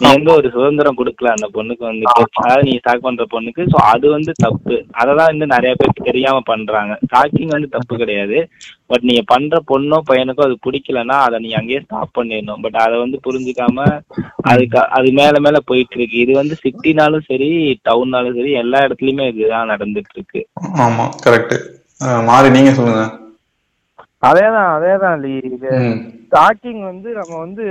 நீ 0.00 0.06
வந்து 0.14 0.30
ஒரு 0.38 0.48
சுதந்திரம் 0.54 0.98
கொடுக்கல 0.98 1.28
அந்த 1.34 1.46
பொண்ணுக்கு 1.54 1.84
வந்து 1.88 2.06
அதாவது 2.40 2.64
நீங்க 2.66 2.80
ஸ்டாக் 2.82 3.04
பண்ற 3.06 3.24
பொண்ணுக்கு. 3.34 3.62
ஸோ 3.72 3.76
அது 3.92 4.06
வந்து 4.14 4.32
தப்பு. 4.44 4.76
அததான் 5.00 5.30
வந்து 5.32 5.46
நிறைய 5.54 5.72
பேருக்கு 5.78 6.08
தெரியாம 6.08 6.42
பண்றாங்க. 6.50 6.94
ஸ்டாக்கிங் 7.04 7.54
வந்து 7.56 7.68
தப்பு 7.76 7.94
கிடையாது. 8.02 8.38
பட் 8.90 9.06
நீங்க 9.08 9.22
பண்ற 9.32 9.60
பொண்ணோ 9.70 9.98
பையனுக்கோ 10.10 10.46
அது 10.48 10.56
பிடிக்கலன்னா 10.66 11.18
அதை 11.26 11.38
நீங்க 11.44 11.58
அங்கேயே 11.60 11.82
ஸ்டாப் 11.86 12.16
பண்ணிடணும். 12.18 12.62
பட் 12.64 12.78
அதை 12.84 12.96
வந்து 13.04 13.20
புரிஞ்சுக்காம 13.26 13.86
அதுக்கு 14.52 14.80
அது 14.98 15.10
மேல 15.20 15.36
மேல 15.46 15.60
போயிட்டு 15.70 15.96
இருக்கு. 15.98 16.18
இது 16.24 16.34
வந்து 16.42 16.56
சிட்டினாலும் 16.64 17.28
சரி 17.30 17.50
டவுன்னாலும் 17.88 18.38
சரி 18.40 18.52
எல்லா 18.64 18.80
இடத்துலயுமே 18.88 19.26
இதுதான் 19.32 19.72
நடந்துட்டு 19.74 20.16
இருக்கு. 20.18 20.42
ஆமா 20.86 21.06
கரெக்ட் 21.26 21.56
மாறி 22.30 22.48
நீங்க 22.56 22.72
சொல்லுங்க. 22.78 23.04
அதேதான் 24.26 24.70
அதேதான் 24.74 25.18
லீ. 25.22 25.32
இது 25.48 25.70
ம். 25.80 25.96
ஸ்டாக்கிங் 26.22 26.82
வந்து 26.88 27.08
நம்ம 27.18 27.32
வந்து 27.42 27.64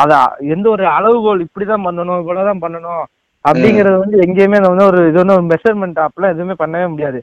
அத 0.00 0.12
எந்த 0.54 0.66
ஒரு 0.70 0.84
அளவுகோல் 0.94 1.44
இப்படிதான் 1.46 1.86
பண்ணணும் 1.86 2.20
இவ்வளவுதான் 2.22 2.62
பண்ணணும் 2.64 3.04
அப்படிங்கறது 3.44 3.96
வந்து 3.98 4.16
எங்கேயுமே 4.24 4.58
வந்து 4.64 4.84
ஒரு 4.86 5.00
இது 5.08 5.18
வந்து 5.20 5.36
ஒரு 5.36 5.46
மெஷர்மெண்ட் 5.50 5.98
அப்பெல்லாம் 6.04 6.34
எதுவுமே 6.34 6.54
பண்ணவே 6.60 6.86
முடியாது 6.94 7.18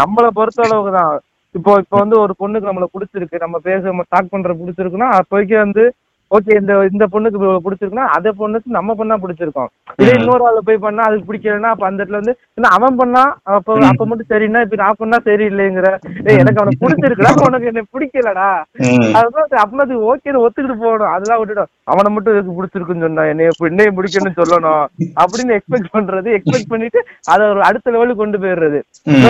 நம்மள 0.00 0.26
பொறுத்த 0.36 0.66
அளவுக்கு 0.66 0.92
தான் 0.94 1.12
இப்போ 1.54 1.72
இப்போ 1.82 1.96
வந்து 2.00 2.16
ஒரு 2.22 2.32
பொண்ணுக்கு 2.40 2.68
நம்மள 2.68 2.86
பிடிச்சிருக்கு 2.90 3.44
நம்ம 3.44 3.58
பேச 3.64 3.80
நம்ம 3.86 4.04
டாக் 4.08 4.32
பண்ற 4.32 4.52
பிடிச்சிருக்குன்னா 4.56 5.08
அப்போதைக்கு 5.18 5.56
வந்து 5.58 5.84
ஓகே 6.30 6.52
இந்த 6.60 6.72
இந்த 6.92 7.04
பொண்ணுக்கு 7.12 7.38
இவ்வளவு 7.38 7.64
பிடிச்சிருக்குன்னா 7.64 8.06
அந்த 8.16 8.28
பொண்ணுக்கு 8.38 8.76
நம்ம 8.76 8.94
பண்ணா 9.00 9.16
பிடிச்சிருக்கோம். 9.22 9.68
இதே. 10.02 10.12
இன்னொரு 10.20 10.44
ஆளு 10.48 10.60
போய் 10.68 10.80
பண்ணா 10.84 11.02
அதுக்கு 11.08 11.28
பிடிக்கலன்னா 11.28 11.70
அப்ப 11.74 11.86
அந்த 11.88 12.00
இடத்துல 12.02 12.20
வந்து 12.20 12.34
அவன் 12.76 12.96
பண்ணா? 13.00 13.22
அப்ப. 13.56 13.76
அப்ப 13.90 14.06
மட்டும் 14.10 14.30
சரின்னா 14.32 14.60
இப்ப 14.66 14.78
நான் 14.82 14.98
பண்ணா 15.02 15.18
சரியில்லைங்கிற. 15.28 15.90
ஏய் 16.28 16.38
எனக்கு 16.42 16.60
அவனுக்கு 16.62 16.82
பிடிச்சிருக்குடா 16.84 17.32
உனக்கு 17.48 17.70
என்ன 17.72 17.84
பிடிக்கலடா. 17.96 18.48
அதுதான் 19.18 19.62
அப்பனா 19.64 19.84
அது 19.86 19.98
ஓகேன்னு 20.10 20.42
ஒத்துக்கிட்டு 20.44 20.78
போகணும். 20.84 21.12
அதெல்லாம் 21.14 21.40
விட்டுடும் 21.42 21.70
அவனை 21.92 22.10
மட்டும் 22.14 22.34
இதுக்கு 22.34 22.56
பிடிச்சிருக்குன்னு 22.58 23.06
சொன்னா? 23.06 23.24
என்னைய 23.32 23.50
என்னையும் 23.70 23.98
பிடிக்கணும்னு 23.98 24.38
சொல்லணும். 24.40 24.82
அப்படின்னு 25.22 25.56
எக்ஸ்பெக்ட் 25.58 25.92
பண்றது 25.96 26.28
எக்ஸ்பெக்ட் 26.38 26.72
பண்ணிட்டு 26.72 27.00
அதை 27.32 27.44
ஒரு 27.52 27.62
அடுத்த 27.68 27.94
லெவலுக்கு 27.96 28.22
கொண்டு 28.22 28.40
போயிடுறது. 28.44 28.80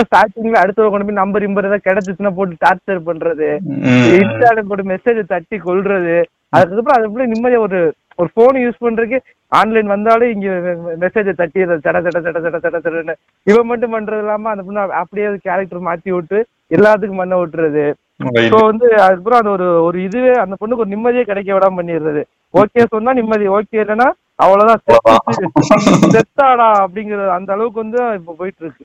ஸ்டார்டிங்ல 0.07 0.63
அடுத்த 0.63 0.89
கொண்டு 0.89 1.07
போய் 1.09 1.21
நம்பர் 1.21 1.45
இம்பர் 1.49 1.67
ஏதாவது 1.69 1.87
கிடைச்சிச்சுன்னா 1.89 2.33
போட்டு 2.39 2.61
டார்ச்சர் 2.65 3.07
பண்றது. 3.11 3.49
இன்ஸ்டால 4.17 4.65
போட்டு 4.71 4.91
மெசேஜ் 4.93 5.21
தட்டி 5.33 5.59
கொல்றது. 5.69 6.17
அதுக்கப்புறம் 6.53 6.97
அது 6.97 7.07
எப்படி 7.09 7.25
நிம்மதியா 7.33 7.61
ஒரு 7.67 7.79
ஒரு 8.21 8.29
போன் 8.37 8.57
யூஸ் 8.63 8.83
பண்றதுக்கு 8.83 9.17
ஆன்லைன் 9.51 9.89
வந்தாலே 9.93 10.27
இங்க 10.35 10.47
மெசேஜை 11.03 11.33
தட்டி 11.41 11.65
அதை 11.65 11.75
தட 11.85 11.97
தட 12.05 12.19
தட 12.27 12.37
தட 12.45 12.57
தட 12.65 12.77
தடன்னு 12.85 13.13
இவன் 13.47 13.69
மட்டும் 13.71 13.93
பண்றது 13.95 14.23
இல்லாம 14.23 14.49
அந்த 14.53 14.63
பொண்ணு 14.67 14.99
அப்படியே 15.01 15.27
கேரக்டர் 15.47 15.87
மாத்தி 15.89 16.11
விட்டு 16.15 16.39
எல்லாத்துக்கும் 16.77 17.21
பண்ண 17.21 17.35
விட்டுறது. 17.41 17.83
ஸோ 18.51 18.57
வந்து 18.69 18.87
அதுக்கப்புறம் 19.03 19.41
அது 19.41 19.49
ஒரு 19.55 19.67
ஒரு 19.87 19.97
இதுவே 20.07 20.31
அந்த 20.43 20.55
பொண்ணுக்கு 20.61 20.83
ஒரு 20.85 20.93
நிம்மதியே 20.95 21.23
கிடைக்க 21.29 21.49
விடாம 21.55 21.77
பண்ணிடுறது. 21.79 22.21
ஓகே 22.53 22.85
சொன்னா 22.93 23.13
நிம்மதி. 23.19 23.45
ஓகே 23.57 23.81
இல்லைன்னா 23.83 24.07
அவ்வளவுதான் 24.39 24.81
செத்து- 25.37 26.09
செத்தாடா 26.13 26.67
அப்படிங்கிற 26.81 27.21
அந்த 27.35 27.49
அளவுக்கு 27.55 27.79
வந்து 27.83 27.99
இப்ப 28.17 28.35
போயிட்டு 28.39 28.61
இருக்கு 28.63 28.83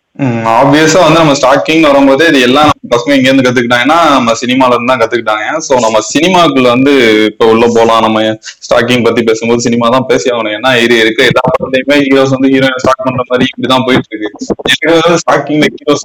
ஆப்வியஸா 0.53 1.01
வந்து 1.03 1.21
நம்ம 1.21 1.35
ஸ்டாக்கிங் 1.41 1.85
வரும்போது 1.89 2.23
இது 2.29 2.39
எல்லாம் 2.41 2.69
நம்ம 2.71 2.89
பசங்க 2.93 3.17
இங்க 3.17 3.29
இருந்து 3.29 3.45
கத்துக்கிட்டாங்கன்னா 3.47 3.99
நம்ம 4.15 4.35
சினிமால 4.41 4.75
இருந்து 4.75 4.91
தான் 4.93 5.03
கத்துக்கிட்டாங்க. 5.03 5.47
சோ 5.67 5.73
நம்ம 5.85 5.99
சினிமாக்குள்ள 6.13 6.69
வந்து 6.69 6.93
இப்ப 7.31 7.49
உள்ள 7.53 7.67
போலாம். 7.77 8.03
நம்ம 8.07 8.23
ஸ்டாக்கிங் 8.67 9.05
பத்தி 9.05 9.23
பேசும்போது 9.23 9.61
சினிமா 9.61 9.89
தான் 9.89 10.09
பேசி 10.11 10.31
ஆகணும். 10.33 10.55
ஏன்னா 10.59 10.73
இது 10.85 10.97
இருக்க 10.99 11.23
எல்லா 11.25 11.45
படத்தையுமே 11.51 11.99
ஹீரோஸ் 12.07 12.35
வந்து 12.37 12.51
ஹீரோயின் 12.55 12.81
ஸ்டாக் 12.85 13.05
பண்ற 13.05 13.25
மாதிரி 13.31 13.47
இப்படிதான் 13.51 13.87
போயிட்டு 13.89 14.11
இருக்கு 14.11 15.19
ஸ்டாக்கிங் 15.23 15.63
ஹீரோஸ் 15.77 16.05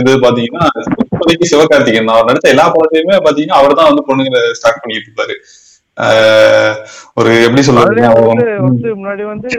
இது 0.00 0.14
பாத்தீங்கன்னா 0.26 0.66
இப்போதைக்கு 1.04 1.50
சிவகார்த்திகேயன். 1.52 2.14
அவர் 2.14 2.30
நடித்த 2.30 2.54
எல்லா 2.54 2.66
படத்தையுமே 2.76 3.18
பாத்தீங்கன்னா 3.28 3.60
அவர் 3.62 3.78
தான் 3.80 3.90
வந்து 3.92 4.06
பொண்ணுங்களை 4.10 4.42
ஸ்டாக் 4.60 4.80
பண்ணிட்டு 4.82 5.08
இருப்பாரு. 5.10 5.36
ஒரு 7.20 7.30
எப்படி 7.46 7.62
சொல்றது? 7.68 8.02
வந்து 8.66 8.88
முன்னாடி 8.98 9.24
வந்து 9.32 9.50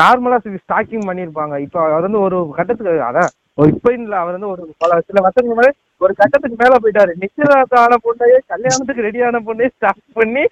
நார்மலா 0.00 0.38
ஸ்டாக்கிங் 0.44 1.08
பண்ணிருப்பாங்க. 1.08 1.56
இப்ப 1.66 1.76
அவர் 1.88 2.06
வந்து 2.06 2.20
ஒரு 2.26 2.38
கட்டத்துக்கு 2.56 3.08
அதான் 3.08 3.32
இப்ப 3.74 3.90
இல்ல 3.98 4.14
அவர் 4.22 4.34
வந்து 4.36 4.52
ஒரு 4.54 4.62
பல 4.82 4.96
சில 5.08 5.20
வருஷத்துக்கு 5.24 5.52
முன்னாடி 5.52 5.74
ஒரு 6.04 6.12
கட்டத்துக்கு 6.20 6.56
மேல 6.62 6.74
போயிட்டாரு. 6.82 7.12
நிச்சயதார்த்தம் 7.22 7.82
ஆன 7.82 7.98
பொண்ணையே 8.06 8.38
கல்யாணத்துக்கு 8.52 9.04
ரெடியான 9.06 9.40
பொண்ணையே 9.46 9.68
ஸ்டாக் 9.74 10.02
பண்ணி. 10.18 10.42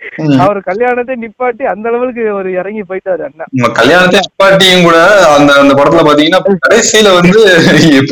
அவர் 0.45 0.61
கல்யாணத்தை 0.69 1.17
நிப்பாட்டி 1.25 1.65
அந்த 1.73 1.91
அளவுக்கு 1.91 2.25
ஒரு 2.39 2.53
இறங்கி 2.61 2.85
போயிட்டாரு 2.91 3.25
அண்ணா. 3.29 3.47
கல்யாணத்தை 3.81 4.21
நிப்பாட்டியும் 4.27 4.87
கூட 4.89 5.01
அந்த 5.35 5.51
அந்த 5.65 5.75
படத்துல 5.81 6.07
பாத்தீங்கன்னா 6.09 6.41
கடைசியில 6.67 7.13
வந்து 7.19 7.43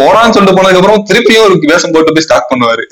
போறான்னு 0.02 0.36
சொல்லிட்டு 0.36 0.58
போனதுக்கு 0.58 0.82
அப்புறம் 0.82 1.06
திருப்பியும் 1.10 1.46
ஒரு 1.48 1.72
வேஷம் 1.72 1.94
போட்டு 1.96 2.16
போய் 2.18 2.28
ஸ்டார்ட் 2.28 2.50
பண்ணுவாரு. 2.52 2.86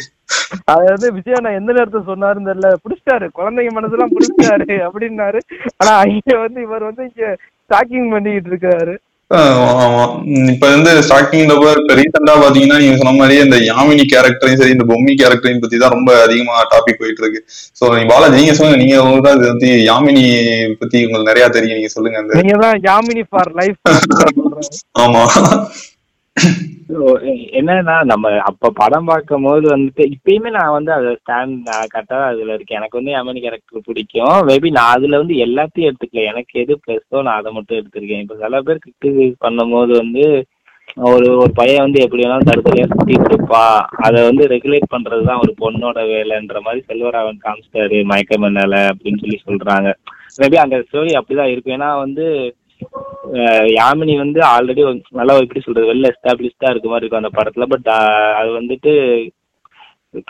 அது 0.72 0.84
வந்து 0.92 1.08
விஜய் 1.16 1.38
அண்ணா 1.38 1.52
எந்த 1.58 1.70
நேரத்துல 1.76 2.02
சொன்னாருன்னு 2.08 2.50
தெரியல. 2.50 2.70
பிடிச்சிட்டாரு. 2.84 3.28
குழந்தைங்க 3.38 3.72
மனசுலாம் 3.76 4.14
பிடிச்சிட்டாரு 4.14 4.66
அப்படின்னாரு. 4.88 5.40
ஆனா 5.80 5.94
இங்க 6.14 6.32
வந்து 6.44 6.60
இவர் 6.66 6.88
வந்து 6.88 7.04
இங்க 7.10 7.24
ஸ்டாக்கிங் 7.64 8.10
பண்ணிக்கிட்டு 8.14 8.50
இருக்காரு. 8.52 8.96
இப்ப 10.52 10.68
வந்து 10.70 10.92
ஸ்டார்டிங்ல 11.06 11.54
இப்ப 11.56 11.96
ரீசெண்டா 11.98 12.32
பாத்தீங்கன்னா 12.40 12.78
நீங்க 12.82 12.96
சொன்ன 13.00 13.12
மாதிரி 13.18 13.34
இந்த 13.44 13.58
யாமினி 13.68 14.04
கேரக்டரையும் 14.12 14.60
சரி 14.60 14.74
இந்த 14.76 14.86
பொம்மி 14.88 15.12
கேரக்டரையும் 15.20 15.60
பத்தி 15.64 15.78
தான் 15.82 15.94
ரொம்ப 15.94 16.10
அதிகமா 16.24 16.54
டாபிக் 16.72 17.00
போயிட்டு 17.02 17.22
இருக்கு. 17.24 17.40
சோ 17.78 17.82
பாலாஜி 18.10 18.40
நீங்க 18.40 18.54
சொல்லுங்க. 18.58 18.80
நீங்க 18.82 18.96
உங்களுக்கு 19.04 19.36
இது 19.38 19.52
வந்து 19.52 19.70
யாமினி 19.88 20.24
பத்தி 20.80 21.04
உங்களுக்கு 21.06 21.30
நிறைய 21.30 21.46
தெரியும். 21.56 21.78
நீங்க 21.80 21.92
சொல்லுங்க 21.94 22.18
அந்த 22.22 22.40
நீங்க 22.40 22.56
தான் 22.64 22.80
யாமினி 22.88 23.24
ஃபார் 23.30 23.52
லைஃப் 23.60 23.78
ஆமா. 25.04 25.22
என்னன்னா 27.58 27.94
நம்ம 28.02 28.30
அப்ப 28.40 28.70
படம் 28.70 29.04
பார்க்கும் 29.04 29.42
போது 29.42 29.66
வந்துட்டு 29.76 30.04
இப்பயுமே 30.14 30.50
நான் 30.50 30.74
வந்து 30.76 30.92
அதை 30.92 31.10
ஸ்டாண்ட் 31.20 31.54
நான் 31.68 31.90
கரெக்டா 31.94 32.18
அதுல 32.28 32.54
இருக்கேன். 32.54 32.78
எனக்கு 32.78 32.98
வந்து 32.98 33.12
அமெரிக்க 33.16 33.48
கேரக்டர் 33.48 33.86
பிடிக்கும். 33.88 34.38
மேபி 34.48 34.70
நான் 34.70 34.94
அதுல 34.94 35.18
வந்து 35.18 35.34
எல்லாத்தையும் 35.46 35.88
எடுத்துக்கல. 35.90 36.24
எனக்கு 36.32 36.60
எது 36.60 36.80
பிளஸோ 36.86 37.22
நான் 37.22 37.38
அதை 37.40 37.52
மட்டும் 37.52 37.78
எடுத்திருக்கேன். 37.80 38.24
இப்ப 38.24 38.36
சில 38.42 38.60
பேர் 38.60 38.82
கிரிட்டிசைஸ் 38.86 39.36
பண்ணும்போது 39.44 39.94
வந்து 40.02 40.24
ஒரு 41.08 41.26
ஒரு 41.38 41.52
பையன் 41.52 41.84
வந்து 41.84 42.00
எப்படி 42.00 42.22
வேணாலும் 42.22 42.48
தடுத்தலையா 42.48 42.86
சுத்திட்டு 42.92 43.28
இருப்பா 43.30 43.64
அதை 44.06 44.20
வந்து 44.28 44.46
ரெகுலேட் 44.46 44.92
பண்றதுதான் 44.94 45.42
ஒரு 45.42 45.52
பொண்ணோட 45.62 45.98
வேலைன்ற 46.12 46.60
மாதிரி 46.60 46.80
செல்வராவன் 46.88 47.44
காமிச்சிட்டாரு 47.44 47.98
மயக்க 48.04 48.36
மண்ணால 48.36 48.80
அப்படின்னு 48.90 49.22
சொல்லி 49.24 49.38
சொல்றாங்க. 49.48 49.90
மேபி 50.40 50.56
அந்த 50.56 50.76
ஸ்டோரி 50.78 51.12
அப்படிதான் 51.20 51.52
இருக்கும். 51.52 51.76
ஏன்னா 51.78 51.90
வந்து 51.98 52.26
யாமினி 53.78 54.14
வந்து 54.22 54.40
ஆல்ரெடி 54.54 54.82
நல்லா 55.18 55.34
எப்படி 55.44 55.60
சொல்றது 55.64 55.90
வெல் 55.90 56.08
எஸ்டாப்ளிஷ்டா 56.10 56.70
இருக்க 56.70 56.88
மாதிரி 56.90 57.04
இருக்கும் 57.04 57.22
அந்த 57.22 57.32
படத்துல. 57.38 57.66
பட் 57.72 57.88
அது 58.40 58.50
வந்துட்டு 58.60 58.92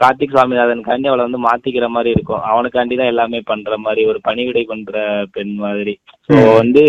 கார்த்திக் 0.01 0.35
சுவாமிநாதனுக்காண்டி 0.35 1.09
அவளை 1.11 1.25
வந்து 1.27 1.47
மாத்திக்கிற 1.47 1.87
மாதிரி 1.97 2.11
இருக்கும். 2.17 2.43
அவனுக்காண்டி 2.53 2.95
தான் 2.97 3.13
எல்லாமே 3.13 3.39
பண்ற 3.51 3.79
மாதிரி 3.85 4.03
ஒரு 4.11 4.19
பணிவிடை 4.29 4.65
பண்ற 4.73 5.05
பெண் 5.37 5.55
மாதிரி. 5.65 5.95
ஸோ 6.29 6.41
வந்து 6.61 6.83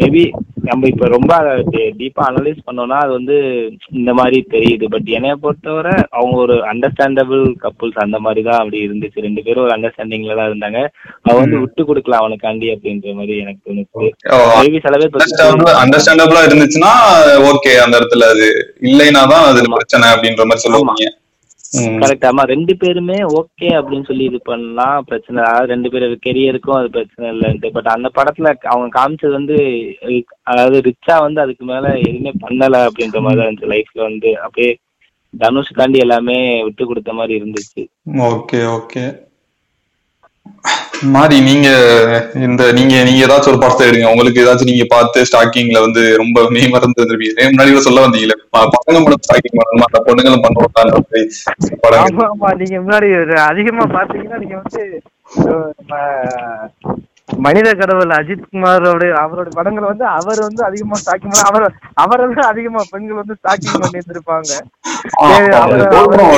மேபி 0.00 0.22
நம்ம 0.70 0.88
இப்ப 0.92 1.06
ரொம்ப 1.16 1.32
டீப்பா 2.00 2.22
அனலைஸ் 2.28 2.64
பண்ணோம்னா 2.66 2.98
அது 3.04 3.12
வந்து 3.18 3.36
இந்த 3.98 4.10
மாதிரி 4.18 4.38
தெரியுது. 4.54 4.86
பட் 4.94 5.08
என்னைய 5.18 5.34
பொறுத்தவரை 5.44 5.94
அவங்க 6.18 6.36
ஒரு 6.44 6.56
அண்டர்ஸ்டாண்டபிள் 6.72 7.44
கப்புள்ஸ் 7.64 8.02
அந்த 8.06 8.18
மாதிரி 8.26 8.42
தான் 8.48 8.60
அப்படி 8.62 8.78
இருந்துச்சு. 8.86 9.24
ரெண்டு 9.26 9.44
பேரும் 9.46 9.64
ஒரு 9.66 9.74
அண்டர்ஸ்டாண்டிங்ல 9.76 10.36
தான் 10.40 10.50
இருந்தாங்க. 10.50 10.80
அவ 11.28 11.36
வந்து 11.42 11.60
விட்டு 11.62 11.84
கொடுக்கலாம் 11.90 12.22
அவனுக்காண்டி 12.24 12.68
அப்படின்ற 12.74 13.14
மாதிரி 13.20 13.36
எனக்கு 13.44 13.62
தோணுச்சு. 13.68 14.08
சில 14.86 14.96
பேர் 15.02 15.78
அண்டர்ஸ்டாண்டபிளா 15.84 16.42
இருந்துச்சுன்னா 16.48 16.92
ஓகே 17.52 17.72
அந்த 17.84 17.94
இடத்துல 18.00 18.28
அது 18.34 18.48
இல்லைன்னா 18.90 19.24
தான் 19.34 19.48
அதுல 19.52 19.72
பிரச்சனை 19.78 20.06
அப்படின்ற 20.16 20.44
மாதிரி 20.50 20.64
சொல்லுவாங்க. 20.66 21.08
கரெக்ட் 21.72 22.26
ஆமா 22.28 22.42
ரெண்டு 22.52 22.72
பேருமே 22.76 23.16
ஓகே 23.40 23.68
அப்படின்னு 23.78 24.08
சொல்லி 24.10 24.24
இது 24.24 24.38
பண்ணா 24.50 24.86
பிரச்சனை. 25.08 25.40
அதாவது 25.42 25.72
ரெண்டு 25.72 25.88
பேர் 25.92 26.06
கெரியருக்கும் 26.26 26.78
அது 26.78 26.88
பிரச்சனை 26.90 27.26
இல்லைன்ட்டு. 27.34 27.70
பட் 27.76 27.90
அந்த 27.94 28.08
படத்துல 28.18 28.52
அவங்க 28.72 28.88
காமிச்சது 28.98 29.32
வந்து 29.32 29.56
அதாவது 30.42 30.78
ரிச்சா 30.88 31.16
வந்து 31.26 31.40
அதுக்கு 31.40 31.64
மேல 31.64 31.86
எதுவுமே 32.08 32.32
பண்ணல 32.44 32.80
அப்படின்ற 32.88 33.20
மாதிரி 33.20 33.40
தான் 33.40 33.48
இருந்துச்சு. 33.48 33.72
லைஃப்ல 33.74 34.02
வந்து 34.02 34.30
அப்படியே 34.44 34.70
தனுஷ்காண்டி 35.34 35.98
எல்லாமே 35.98 36.38
விட்டு 36.66 36.84
கொடுத்த 36.86 37.12
மாதிரி 37.12 37.34
இருந்துச்சு. 37.40 37.82
Okay 38.32 38.60
okay. 38.76 39.04
மாறி 41.14 41.36
நீங்க 41.40 41.68
இந்த 42.46 42.62
நீங்க 42.76 42.94
நீங்க 43.06 43.20
ஏதாச்சும் 43.24 43.52
ஒரு 43.52 43.60
படத்தை 43.62 43.84
எடுங்க. 43.88 44.12
உங்களுக்கு 44.12 44.42
ஏதாச்சும் 44.42 44.70
நீங்க 44.70 44.86
பார்த்து 44.90 45.26
ஸ்டாக்கிங்ல 45.28 45.80
வந்து 45.84 46.02
ரொம்ப 46.16 46.46
மே 46.54 46.62
மறந்து 46.68 47.00
இருந்திருப்பீங்க 47.00 47.50
முன்னாடி 47.50 47.70
கூட 47.70 47.84
சொல்ல 47.86 48.04
வந்தீங்களே 48.04 48.36
பசங்க 48.74 48.96
மட்டும் 48.96 49.24
ஸ்டாக்கிங் 49.26 49.58
பண்ணணுமா? 49.58 49.88
அந்த 49.88 50.00
பொண்ணுங்களும் 50.06 50.44
பண்ணுவாங்க 50.44 50.96
நீங்க 52.62 52.78
முன்னாடி 52.80 53.08
அதிகமா 53.46 53.86
பாத்தீங்கன்னா 53.94 54.40
நீங்க 54.42 54.56
வந்து 54.60 54.82
மனித 57.28 57.68
கடவுள் 57.80 58.12
அஜித் 58.16 58.46
குமாரோட 58.50 59.04
அவரோட 59.22 59.48
படங்களை 59.56 59.86
வந்து 59.90 60.04
அவர் 60.16 60.40
வந்து 60.46 60.62
அதிகமா 60.68 60.98
ஸ்டாக்கிங் 61.00 61.36
அவர் 61.48 61.66
அவரை 62.02 62.24
விட 62.30 62.40
அதிகமா 62.52 62.80
பெண்கள் 62.92 63.20
வந்து 63.20 63.36
ஸ்டாக்கிங் 63.38 63.80
பண்ணி 63.82 64.00
இருந்திருப்பாங்க 64.00 64.52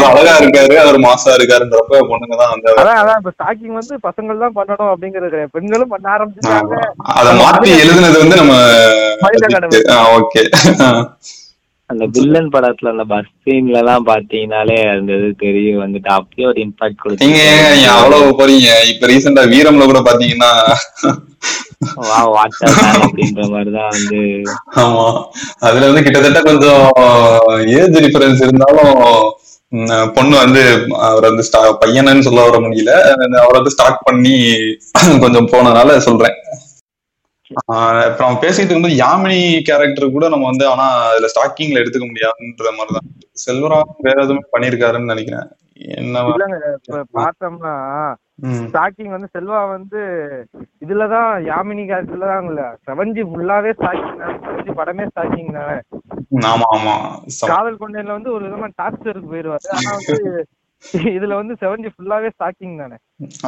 அழகா 0.08 0.34
இருக்காரு 0.40 0.76
அவர் 0.84 0.98
மாசா 1.06 1.34
இருக்காருன்றப்ப 1.38 2.00
பொண்ணுங்க 2.10 2.36
தான் 2.42 2.52
வந்து 2.54 2.74
அதான் 2.80 3.00
அதான் 3.02 3.18
இப்ப 3.20 3.32
ஸ்டாக்கிங் 3.36 3.78
வந்து 3.80 3.94
பசங்கள் 4.08 4.42
தான் 4.44 4.56
பண்ணணும் 4.58 4.92
அப்படிங்கறது. 4.92 5.40
பெண்களும் 5.54 5.92
பண்ண 5.94 6.08
ஆரம்பிச்சிட்டாங்க. 6.16 6.76
அத 7.18 7.28
மாத்தி 7.42 7.68
எழுதுனது 7.82 8.22
வந்து 8.22 8.40
நம்ம 8.42 8.54
மனித 9.24 9.46
கடவுள். 9.54 9.86
ஓகே. 10.18 10.42
அந்த 11.90 12.04
வில்லன் 12.16 12.50
படத்துல 12.54 12.92
அந்த 12.92 13.04
பஸ் 13.12 13.30
சீன்ல 13.44 13.80
எல்லாம் 13.80 14.06
பாத்தீங்கன்னாலே 14.06 14.76
அந்த 14.92 15.10
இது 15.18 15.28
தெரியும் 15.38 15.82
வந்துட்டு 15.84 16.10
அப்படியே 16.16 16.46
ஒரு 16.50 16.60
இம்பாக்ட் 16.66 17.22
நீங்க 17.22 17.42
அவ்வளவு 17.96 18.28
போறீங்க. 18.40 18.68
இப்ப 18.92 19.08
ரீசெண்டா 19.12 19.44
வீரம்ல 19.54 19.86
கூட 19.90 20.00
பாத்தீங்கன்னா 20.08 20.52
அப்படின்ற 23.04 23.42
மாதிரிதான் 23.52 23.92
வந்து 23.96 24.20
ஆமா. 24.82 25.04
அதுல 25.66 25.88
வந்து 25.90 26.04
கிட்டத்தட்ட 26.06 26.40
கொஞ்சம் 26.48 26.86
ஏஜ் 27.78 28.00
டிஃபரன்ஸ் 28.06 28.42
இருந்தாலும் 28.46 28.94
பொண்ணு 30.16 30.34
வந்து 30.36 30.62
அவர் 31.08 31.28
வந்து 31.28 31.44
பையனன்னு 31.82 32.26
சொல்ல 32.26 32.46
வர 32.46 32.58
முடியல. 32.64 32.94
அவரை 33.42 33.56
வந்து 33.58 33.74
ஸ்டார்ட் 33.76 34.04
பண்ணி 34.08 34.34
கொஞ்சம் 35.24 35.50
போனதுனால 35.52 35.96
சொல்றேன். 36.08 36.36
இப்ப 37.50 37.74
நம்ம 38.18 38.40
பேசிட்டு 38.42 38.68
இருக்கும்போது 38.68 39.00
யாமினி 39.00 39.38
கேரக்டர் 39.68 40.14
கூட 40.14 40.26
நம்ம 40.28 40.48
வந்து 40.50 40.64
ஆனா 40.68 40.84
அதுல 41.06 41.28
ஸ்டாக்கிங்ல 41.28 41.82
எடுத்துக்க 41.82 42.06
முடியாதுன்ற 42.08 42.70
மாதிரிதான். 42.76 43.08
செல்வராம் 43.44 43.94
வேற 44.00 44.16
எதுவுமே 44.22 44.44
பண்ணிருக்காருன்னு 44.52 45.12
நினைக்கிறேன். 45.12 45.48
என்ன 45.96 46.22
பார்த்தோம்னா. 47.16 47.74
ஸ்டாக்கிங் 48.60 49.14
வந்து 49.14 49.28
செல்வா 49.34 49.60
வந்து 49.72 50.00
இதுலதான் 50.82 51.30
யாமினி 51.48 51.82
கேரக்டர்ல 51.82 52.28
தான் 52.30 52.48
இல்ல. 52.50 52.62
செவன்ஜி 52.86 53.22
ஃபுல்லாவே 53.26 53.72
ஸ்டாக்கிங் 53.76 54.20
தான் 54.22 54.38
செவன்ஜி 54.44 54.72
படமே 54.78 55.06
ஸ்டாக்கிங் 55.10 55.52
தானே 55.58 55.76
ஆமா 56.48 56.66
ஆமா. 56.76 56.94
காதல் 57.50 57.80
கொண்டையில 57.82 58.16
வந்து 58.16 58.32
ஒரு 58.32 58.44
விதமா 58.46 58.68
டார்ச்சருக்கு 58.78 59.32
போயிருவாரு. 59.32 59.66
ஆனா 59.76 59.90
வந்து 59.98 60.16
இதுல 61.16 61.32
வந்து 61.38 61.54
செவன்ஜி 61.62 61.88
ஃபுல்லாவே 61.92 62.28
ஸ்டாக்கிங் 62.34 62.76
தானே. 62.82 62.96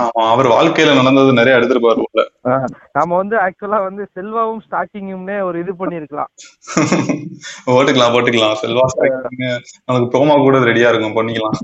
ஆமா 0.03 0.23
அவர் 0.33 0.49
வாழ்க்கையில 0.55 0.97
நடந்தது 0.99 1.31
நிறைய 1.39 1.59
எடுத்துருப்பாரு 1.59 2.25
நாம 2.97 3.17
வந்து 3.21 3.37
ஆக்சுவலா 3.45 3.79
வந்து 3.87 4.03
செல்வாவும் 4.17 4.62
ஸ்டாக்கிங்கும்னே 4.67 5.39
ஒரு 5.49 5.57
இது 5.62 5.73
பண்ணிருக்கலாம் 5.83 6.31
போட்டுக்கலாம் 7.75 8.15
போட்டுக்கலாம். 8.15 8.57
செல்வா 8.62 8.87
நமக்கு 9.89 10.07
ப்ரோமோ 10.12 10.37
கூட 10.47 10.59
ரெடியா 10.71 10.91
இருக்கும் 10.93 11.19
பண்ணிக்கலாம். 11.21 11.57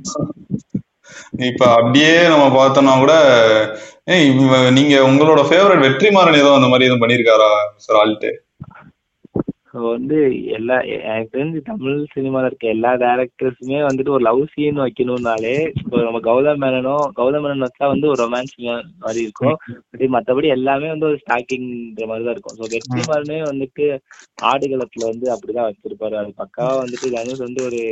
இப்ப 1.48 1.62
அப்படியே 1.76 2.12
நம்ம 2.32 2.44
பார்த்தோம்னா 2.56 2.94
கூட 3.02 3.14
ஏய் 4.14 4.28
நீங்க 4.78 4.94
உங்களோட 5.08 5.40
ஃபேவரட் 5.48 5.84
வெற்றிமாறன் 5.86 6.40
ஏதோ 6.42 6.52
அந்த 6.58 6.68
மாதிரி 6.72 6.86
எதுவும் 6.88 7.04
பண்ணிருக்காரா 7.04 7.50
சார் 7.84 7.98
ஆல்ட்டு? 8.02 8.30
ஸோ 9.78 9.84
வந்து 9.88 10.16
எல்லா 10.56 10.76
எனக்கு 11.08 11.32
தெரிஞ்சு 11.34 11.60
தமிழ் 11.66 11.98
சினிமால 12.14 12.48
இருக்க 12.48 12.66
எல்லா 12.74 12.90
டேரக்டர்ஸுமே 13.02 13.80
வந்துட்டு 13.86 14.14
ஒரு 14.14 14.24
லவ் 14.28 14.40
சீன் 14.52 14.80
வைக்கணும்னாலே 14.82 15.52
இப்போ 15.80 15.96
நம்ம 16.06 16.20
கௌதம் 16.28 16.60
மேனனும் 16.62 17.04
கௌதம் 17.18 17.44
மேனன் 17.44 17.66
வச்சா 17.66 17.86
வந்து 17.92 18.06
ஒரு 18.12 18.20
ரொமான்ஸ் 18.22 18.54
மாதிரி 19.04 19.20
இருக்கும். 19.26 19.56
அப்படி 19.82 20.08
மற்றபடி 20.16 20.48
எல்லாமே 20.56 20.88
வந்து 20.94 21.08
ஒரு 21.10 21.18
ஸ்டாக்கிங்ன்ற 21.22 22.06
மாதிரி 22.10 22.26
தான் 22.26 22.36
இருக்கும். 22.36 22.56
ஸோ 22.58 22.64
வெற்றிமாறனே 22.74 23.38
வந்துட்டு 23.50 23.86
ஆடுகளத்துல 24.50 25.04
வந்து 25.12 25.28
அப்படிதான் 25.34 25.68
வச்சிருப்பாரு. 25.70 26.16
அது 26.22 26.32
பக்காவா 26.42 26.74
வந்துட்டு 26.82 27.12
தனுஷ் 27.16 27.46
வந்து 27.46 27.62
ஒரு 27.68 27.82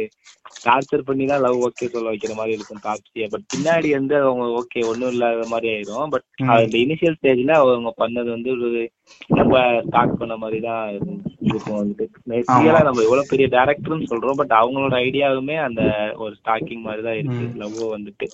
டார்ச்சர் 0.66 1.06
பண்ணி 1.08 1.24
தான் 1.26 1.44
லவ் 1.46 1.64
ஓகே 1.66 1.90
சொல்ல 1.94 2.12
வைக்கிற 2.12 2.34
மாதிரி 2.40 2.56
இருக்கும் 2.56 2.84
காட்சியை. 2.86 3.28
பட் 3.32 3.46
பின்னாடி 3.52 3.88
வந்து 3.98 4.16
அவங்க 4.22 4.46
ஓகே 4.60 4.82
ஒன்றும் 4.90 5.14
இல்லாத 5.14 5.46
மாதிரி 5.54 5.70
ஆயிடும் 5.74 6.12
பட் 6.14 6.26
அந்த 6.56 6.76
இனிஷியல் 6.84 7.18
ஸ்டேஜ்ல 7.18 7.54
அவங்க 7.62 7.92
பண்ணது 8.02 8.30
வந்து 8.36 8.52
ஒரு 8.58 8.82
ரொம்ப 9.38 9.56
ஸ்டார்ட் 9.86 10.20
பண்ண 10.20 10.36
மாதிரி 10.42 10.60
தான் 10.68 10.84
இருக்கும் 11.50 11.78
வந்துட்டு. 11.80 12.04
ரியலா 12.60 12.80
நம்ம 12.88 13.02
எவ்வளவு 13.06 13.30
பெரிய 13.32 13.46
டேரக்டர்னு 13.54 14.10
சொல்றோம் 14.12 14.38
பட் 14.40 14.54
அவங்களோட 14.60 14.94
ஐடியாவுமே 15.06 15.56
அந்த 15.66 15.82
ஒரு 16.24 16.32
ஸ்டாக்கிங் 16.40 16.84
மாதிரி 16.88 17.02
தான் 17.08 17.18
இருக்கு 17.20 17.46
லவ் 17.62 17.78
வந்துட்டு. 17.94 18.26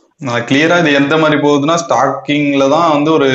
கிளியரா 0.51 0.79
இது 0.83 0.99
எந்த 1.01 1.17
மாதிரி 1.23 1.39
போகுதுன்னா 1.47 1.77
ஸ்டாக்கிங்ல 1.85 2.67
தான் 2.77 2.91
வந்து 2.97 3.13
ஒரு 3.19 3.31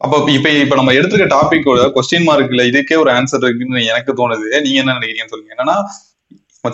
அப்ப 0.00 0.16
இப்ப 0.34 0.50
இப்ப 0.64 0.76
நம்ம 0.80 0.92
எடுத்துக்க 0.98 1.24
டாபிக்கோட 1.36 1.86
கொஸ்டின் 1.94 2.28
மார்க்ல 2.28 2.64
இதுக்கே 2.70 2.98
ஒரு 3.04 3.10
ஆன்சர் 3.16 3.46
இருக்குன்னு 3.46 3.88
எனக்கு 3.92 4.12
தோணுது. 4.20 4.48
நீங்க 4.64 4.78
என்ன 4.82 4.96
நினைக்கிறீங்கன்னு 4.98 5.34
சொல்லுங்க. 5.34 5.54
என்னன்னா 5.56 5.78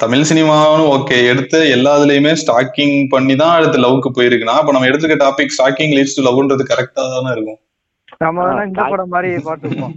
தமிழ் 0.03 0.29
சினிமாவும் 0.29 0.89
ஓகே 0.95 1.17
எடுத்து 1.31 1.59
எல்லா 1.75 1.91
இதுலயுமே 1.99 2.33
ஸ்டாக்கிங் 2.43 2.97
பண்ணி 3.13 3.35
தான் 3.43 3.55
அடுத்து 3.57 3.79
லவ்க்கு 3.85 4.11
போயிருக்குன்னா 4.17 4.55
அப்ப 4.61 4.73
நம்ம 4.77 4.89
எடுத்துக்க 4.91 5.17
டாபிக் 5.25 5.55
ஸ்டாக்கிங் 5.57 5.95
லீட்ஸ் 5.97 6.17
டு 6.19 6.25
லவ்ன்றது 6.27 6.65
கரெக்டா 6.71 7.03
தானே 7.15 7.33
இருக்கும். 7.37 7.59
நம்ம 8.25 8.47
இந்த 8.67 8.81
படம் 8.93 9.13
மாதிரி 9.15 9.31
பார்த்துருப்போம் 9.47 9.95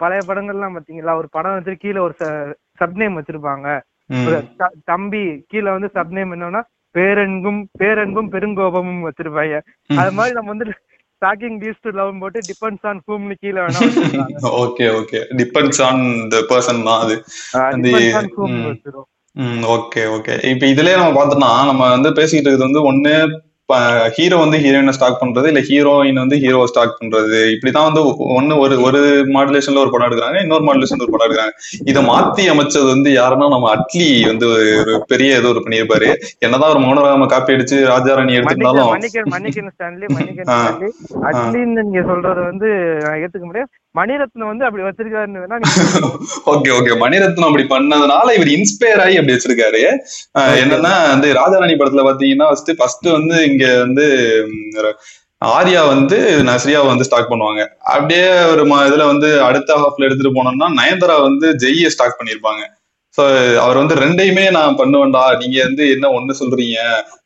பழைய 0.00 0.20
படங்கள்லாம் 0.28 0.76
பாத்தீங்களா? 0.76 1.14
ஒரு 1.20 1.28
படம் 1.36 1.56
வச்சு 1.56 1.74
கீழே 1.84 2.00
ஒரு 2.06 2.14
சப்நேம் 2.80 3.18
வச்சிருப்பாங்க. 3.18 3.68
தம்பி 4.90 5.22
கீழே 5.52 5.70
வந்து 5.76 5.88
சப்நேம் 5.96 6.32
என்னன்னா 6.36 6.62
பேரன்பும் 6.94 7.62
பேரன்பும் 7.80 8.30
பெருங்கோபமும் 8.34 9.06
வச்சிருப்பாங்க. 9.06 9.56
அது 10.00 10.12
மாதிரி 10.18 10.36
நம்ம 10.38 10.52
வந்து 10.54 10.66
ஸ்டாக்கிங் 11.22 11.58
டீஸ் 11.62 11.82
டு 11.84 11.90
லவ் 11.98 12.20
போட்டு 12.22 12.40
டிபெண்ட்ஸ் 12.50 12.86
ஆன் 12.88 13.00
ஹூம்னு 13.06 13.36
கீழே 13.42 13.60
வேணா 13.64 13.80
okay 14.64 14.86
okay. 14.98 15.20
Depends 15.40 15.80
on 15.86 16.02
the 16.32 16.40
person 16.50 16.86
தான் 16.88 17.02
அது. 17.04 17.16
Hmm 19.36 19.64
okay 19.74 20.02
okay. 20.16 20.34
இப்ப 20.52 20.66
இதுலயே 20.72 20.98
நம்ம 20.98 21.14
பார்த்தோம்னா 21.16 21.50
நம்ம 21.70 21.88
வந்து 21.94 22.10
பேசிக்கிட்டு 22.18 22.48
இருக்கிறது 22.48 22.68
வந்து 22.68 22.82
ஒண்ணு 22.90 23.14
ஹீரோ 24.16 24.36
வந்து 24.36 24.56
ஹீரோயினை 24.56 24.90
ஸ்டாக் 24.90 25.20
பண்றது 25.20 25.46
இல்ல 25.46 25.60
ஹீரோயின் 25.60 26.20
வந்து 26.20 26.36
ஹீரோவை 26.36 26.64
ஸ்டாக் 26.64 26.98
பண்றது. 26.98 27.38
இப்படிதான் 27.54 27.86
வந்து 27.88 28.02
ஒண்ணு 28.36 28.58
ஒரு 28.58 28.74
ஒரு 28.82 29.00
மாடுலேஷன்ல 29.34 29.78
ஒரு 29.78 29.90
படம் 29.90 30.08
எடுக்கிறாங்க 30.08 30.42
இன்னொரு 30.42 30.64
மாடுலேஷன்ல 30.64 31.02
ஒரு 31.02 31.14
படம் 31.14 31.26
எடுக்கிறாங்க. 31.26 31.54
இதை 31.84 32.02
மாத்தி 32.04 32.44
அமைச்சது 32.52 32.86
வந்து 32.86 33.10
யாருன்னா 33.12 33.48
நம்ம 33.48 33.70
அட்லி 33.74 34.26
வந்து 34.26 34.46
ஒரு 34.82 34.94
பெரிய 35.06 35.36
ஏதோ 35.36 35.48
ஒரு 35.48 35.62
பண்ணியிருப்பாரு. 35.64 36.10
என்னதான் 36.38 36.70
ஒரு 36.70 36.78
மௌனராம 36.78 37.26
காப்பி 37.26 37.54
அடிச்சு 37.54 37.78
எடுத்திருந்தாலும் 38.36 38.92
மன்னிக்கணும் 39.34 39.74
ஸ்டான்லி 39.74 40.06
மன்னிக்கணும் 40.14 40.54
ஆ. 40.54 40.60
ஸ்டான்லி. 40.60 40.90
அட்லின்னு 41.30 41.82
நீங்க 41.82 42.02
சொல்றது 42.04 42.40
வந்து 42.42 42.70
ஏத்துக்க 43.16 43.44
முடியாது. 43.44 43.70
மணிரத்னம் 43.96 44.46
வந்து 44.46 44.64
அப்படி 44.64 44.82
வச்சிருக்காருன்னு. 44.82 45.60
ஓகே 46.46 46.74
ஓகே 46.78 46.92
மணிரத்னம் 47.04 47.46
அப்படி 47.46 47.62
பண்ணதுனால 47.62 48.34
இவர் 48.34 48.46
இன்ஸ்பயர் 48.46 49.02
ஆகி 49.02 49.16
அப்படி 49.16 49.32
வச்சிருக்காரு. 49.32 49.96
என்னன்னா 50.38 51.08
வந்து 51.08 51.32
ராஜாராணி 51.32 51.78
படத்துல 51.78 52.04
பாத்தீங்கன்னா 52.04 52.46
ஃபர்ஸ்ட் 52.46 52.70
ஃபர்ஸ்ட் 52.76 53.08
வந்து 53.08 53.52
இங்க 53.52 53.78
வந்து 53.78 54.06
ஆர்யா 55.44 55.86
வந்து 55.86 56.42
நஸ்ரியாவை 56.42 56.86
வந்து 56.86 57.04
ஸ்டாக் 57.04 57.30
பண்ணுவாங்க. 57.30 57.66
அப்படியே 57.66 58.44
ஒரு 58.44 58.64
ம- 58.64 58.88
இதுல 58.88 59.06
வந்து 59.06 59.42
அடுத்த 59.42 59.74
ஹாஃப்ல 59.74 60.04
எடுத்துட்டு 60.04 60.42
போனோம்னா 60.42 60.72
நயன்தாரா 60.76 61.22
வந்து 61.22 61.52
ஜெய்ய 61.52 61.86
ஸ்டாக் 61.86 62.20
பண்ணிருப்பாங்க. 62.20 62.75
சோ 63.16 63.24
அவர் 63.56 63.76
வந்து 63.76 63.94
ரெண்டையுமே 63.94 64.50
நான் 64.50 64.76
பண்ணுவேன்டா 64.76 65.22
நீங்க 65.38 65.58
வந்து 65.62 65.84
என்ன 65.90 66.06
ஒண்ணு 66.08 66.40
சொல்றீங்க? 66.40 66.78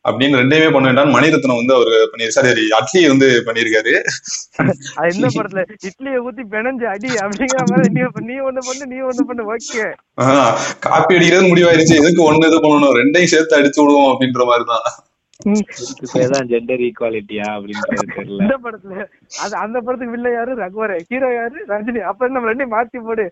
அப்படின்னு 0.09 0.39
ரெண்டையுமே 0.39 0.69
பண்ண 0.71 0.85
வேண்டாம் 0.85 1.13
மணிரத்னம் 1.15 1.59
வந்து 1.59 1.73
அவர் 1.73 1.91
பண்ணி 2.11 2.29
சாரி 2.29 2.63
அட்லி 2.77 3.01
வந்து 3.07 3.27
பண்ணியிருக்காரு 3.47 3.93
அது 4.95 5.09
எந்த 5.13 5.27
படத்துல? 5.35 5.63
இட்லியை 5.89 6.19
ஊத்தி 6.27 6.43
பிணைஞ்சு 6.53 6.85
அடி 6.93 7.09
அப்படிங்கிற 7.23 7.63
மாதிரி 7.71 7.89
நீ 7.97 8.01
நீ 8.29 8.35
ஒண்ணு 8.47 8.63
பண்ணு 8.67 8.85
நீ 8.93 8.99
ஒண்ணு 9.09 9.25
பண்ணு 9.29 9.43
ஓகே. 9.53 9.85
காப்பி 10.87 11.15
அடிக்கிறது 11.15 11.51
முடிவாயிருச்சு. 11.51 11.99
எதுக்கு 12.01 12.27
ஒண்ணு 12.29 12.49
இது 12.49 12.59
பண்ணணும்? 12.65 12.95
ரெண்டையும் 13.01 13.33
சேர்த்து 13.33 13.59
அடிச்சு 13.59 13.81
விடுவோம் 13.81 14.11
அப்படின்ற 14.11 14.45
மாதிரிதான். 14.51 14.87
ஜெண்டர் 16.51 16.81
ஈக்குவாலிட்டியா 16.87 17.47
அப்படின்றது 17.55 18.07
தெரியல. 18.17 18.41
இந்த 18.43 18.55
படத்துல 18.65 19.05
அது 19.43 19.53
அந்த 19.63 19.77
படத்துக்கு 19.85 20.15
வில்ல 20.15 20.31
யாரு? 20.35 20.51
ரகுவரே 20.63 20.97
ஹீரோ 21.09 21.29
யாரு? 21.37 21.57
ரஜினி. 21.71 22.01
அப்ப 22.11 22.29
நம்ம 22.35 22.49
ரெண்டையும் 22.51 22.73
மாத்தி 22.75 22.99
போடு. 23.07 23.25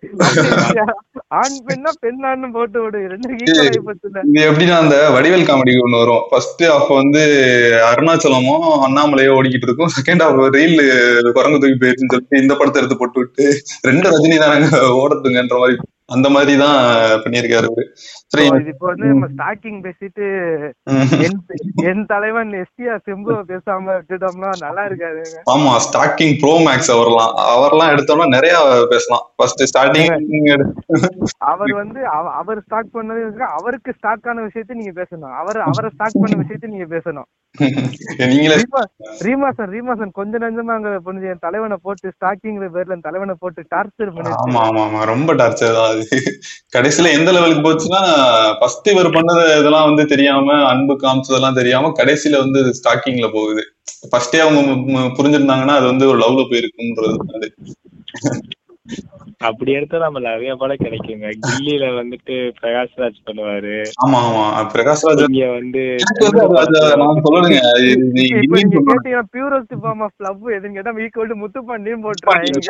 ஆண் 1.41 1.57
பெண்ணா 1.67 1.91
பெண்ணான்னு 2.05 2.49
போட்டு 2.57 2.79
விடு. 2.83 3.01
ரெண்டு 3.13 3.35
இது 3.41 4.47
எப்படின்னா 4.49 4.77
அந்த 4.83 4.95
வடிவேல் 5.15 5.47
காமெடி 5.49 5.75
ஒண்ணு 5.85 6.01
வரும். 6.03 6.23
ஃபர்ஸ்ட் 6.31 6.63
ஹாஃப் 6.71 6.91
வந்து 7.01 7.23
அருணாச்சலமும் 7.91 8.67
அண்ணாமலையோ 8.87 9.35
ஓடிக்கிட்டு 9.37 9.69
இருக்கும். 9.69 9.93
செகண்ட் 9.97 10.23
ஹாஃப் 10.25 10.41
ரீல் 10.57 10.79
குரங்கு 11.37 11.61
தூக்கி 11.61 11.77
போயிருச்சுன்னு 11.83 12.13
சொல்லிட்டு 12.15 12.43
இந்த 12.43 12.55
படத்தை 12.59 12.81
எடுத்து 12.81 12.99
போட்டு 13.01 13.21
விட்டு 13.23 13.45
ரெண்டு 13.89 14.07
ரஜினி 14.13 14.37
தானங்க 14.45 14.69
ஓடட்டுங்கன்ற 15.01 15.57
மாதிரி 15.63 15.77
அந்த 16.09 16.27
மாதிரி 16.29 16.53
தான் 16.57 16.77
பண்ணியிருக்காரு 17.23 17.67
அவரு. 17.69 17.85
இப்போ 18.71 18.85
வந்து 18.89 19.07
நம்ம 19.11 19.27
ஸ்டாக்கிங் 19.31 19.79
பேசிட்டு. 19.85 20.25
என் 21.25 21.39
என் 21.89 22.03
தலைவன் 22.05 22.51
எஸ்டிஆர் 22.59 23.03
செம்புவ 23.07 23.37
பேசாம 23.51 23.85
விட்டுட்டோம்னா 23.91 24.51
நல்லா 24.63 24.83
இருக்காதுங்க 24.85 25.39
ஆமா 25.53 25.73
ஸ்டாக்கிங் 25.85 26.35
ப்ரோ 26.41 26.53
மேக்ஸ் 26.65 26.91
அவர்லாம். 26.95 27.33
அவர்லாம் 27.53 27.93
எடுத்தோம்னா 27.93 28.27
நிறைய 28.29 28.55
பேசலாம். 28.91 29.25
ஃபர்ஸ்ட் 29.35 29.63
ஸ்டார்டிங் 29.69 30.11
அவர் 31.49 31.73
வந்து 31.75 31.99
அவ- 32.09 32.35
அவர் 32.39 32.61
ஸ்டாக் 32.61 32.95
பண்ணது 32.95 33.23
அவருக்கு 33.51 33.91
ஸ்டாக் 33.93 34.27
ஆன 34.27 34.43
விஷயத்தை 34.43 34.75
நீங்க 34.77 34.95
பேசணும். 35.01 35.35
அவர் 35.41 35.59
அவரை 35.67 35.91
ஸ்டாக் 35.93 36.21
பண்ண 36.21 36.37
விஷயத்தை 36.43 36.69
நீங்க 36.69 36.89
பேசணும். 36.95 37.29
நீங்களே 38.29 38.55
ரீமா 38.59 38.81
ரீமாசன் 39.25 39.71
ரீமாசன் 39.73 40.11
கொஞ்ச 40.11 40.37
நஞ்சமா 40.37 40.73
அங்க 40.75 40.91
பொண்ணு 40.99 41.29
என் 41.31 41.41
தலைவனை 41.41 41.77
போட்டு 41.81 42.13
ஸ்டாக்கிங் 42.15 42.59
பேர்ல 42.75 42.97
தலைவனை 43.01 43.35
போட்டு 43.39 43.61
டார்ச்சர் 43.71 44.13
பண்ணி 44.15 44.33
ஆமா 44.39 44.61
ஆமா 44.67 44.81
ஆமா. 44.85 45.01
ரொம்ப 45.05 45.33
டார்ச்சர் 45.35 45.77
தான் 45.77 45.98
அது 45.99 46.17
கடைசியில 46.75 47.11
எந்த 47.17 47.29
லெவலுக்கு 47.31 47.63
போச்சுன்னா 47.65 48.01
ஃபர்ஸ்ட் 48.59 48.89
இவர் 48.93 49.09
பண்ணது 49.15 49.43
இதெல்லாம் 49.59 49.87
வந்து 49.89 50.03
தெரியாம 50.13 50.57
அன்பு 50.71 50.95
காமிச்சதெல்லாம் 51.03 51.59
தெரியாம 51.59 51.91
கடைசியில 51.99 52.41
வந்து 52.43 52.61
ஸ்டாக்கிங்ல 52.79 53.29
போகுது. 53.37 53.63
ஃபர்ஸ்டே 54.11 54.39
அவங்க 54.43 54.61
புரிஞ்சிருந்தாங்கன்னா 55.17 55.75
அது 55.79 55.87
வந்து 55.91 56.05
ஒரு 56.11 56.19
லவ்ல 56.23 56.43
போயிருக்குன்றது 56.51 57.15
அது 57.35 57.47
அப்படி 59.47 59.71
எடுத்தா 59.71 59.97
நம்ம 59.97 60.19
நிறைய 60.19 60.55
படம் 60.55 60.81
கிடைக்குங்க. 60.83 61.27
கில்லியில 61.43 61.85
வந்துட்டு 61.99 62.35
பிரகாஷ்ராஜ் 62.61 63.19
பண்ணுவாரு. 63.27 63.75
ஆமா 64.03 64.19
ஆமா. 64.27 64.43
பிரகாஷ் 64.73 65.05
ராஜ் 65.07 65.23
இங்க 65.27 65.45
வந்து 65.51 65.83
பியூரஸ்ட் 69.35 69.75
ஃபார்ம் 69.81 70.03
ஆஃப் 70.05 70.19
லவ் 70.25 70.49
எதுன்னு 70.57 70.77
கேட்டா 70.77 70.93
ஈக்குவல் 71.05 71.31
டு 71.31 71.37
முத்துப்பாண்டியும் 71.43 72.03
போட்டுறாங்க. 72.05 72.61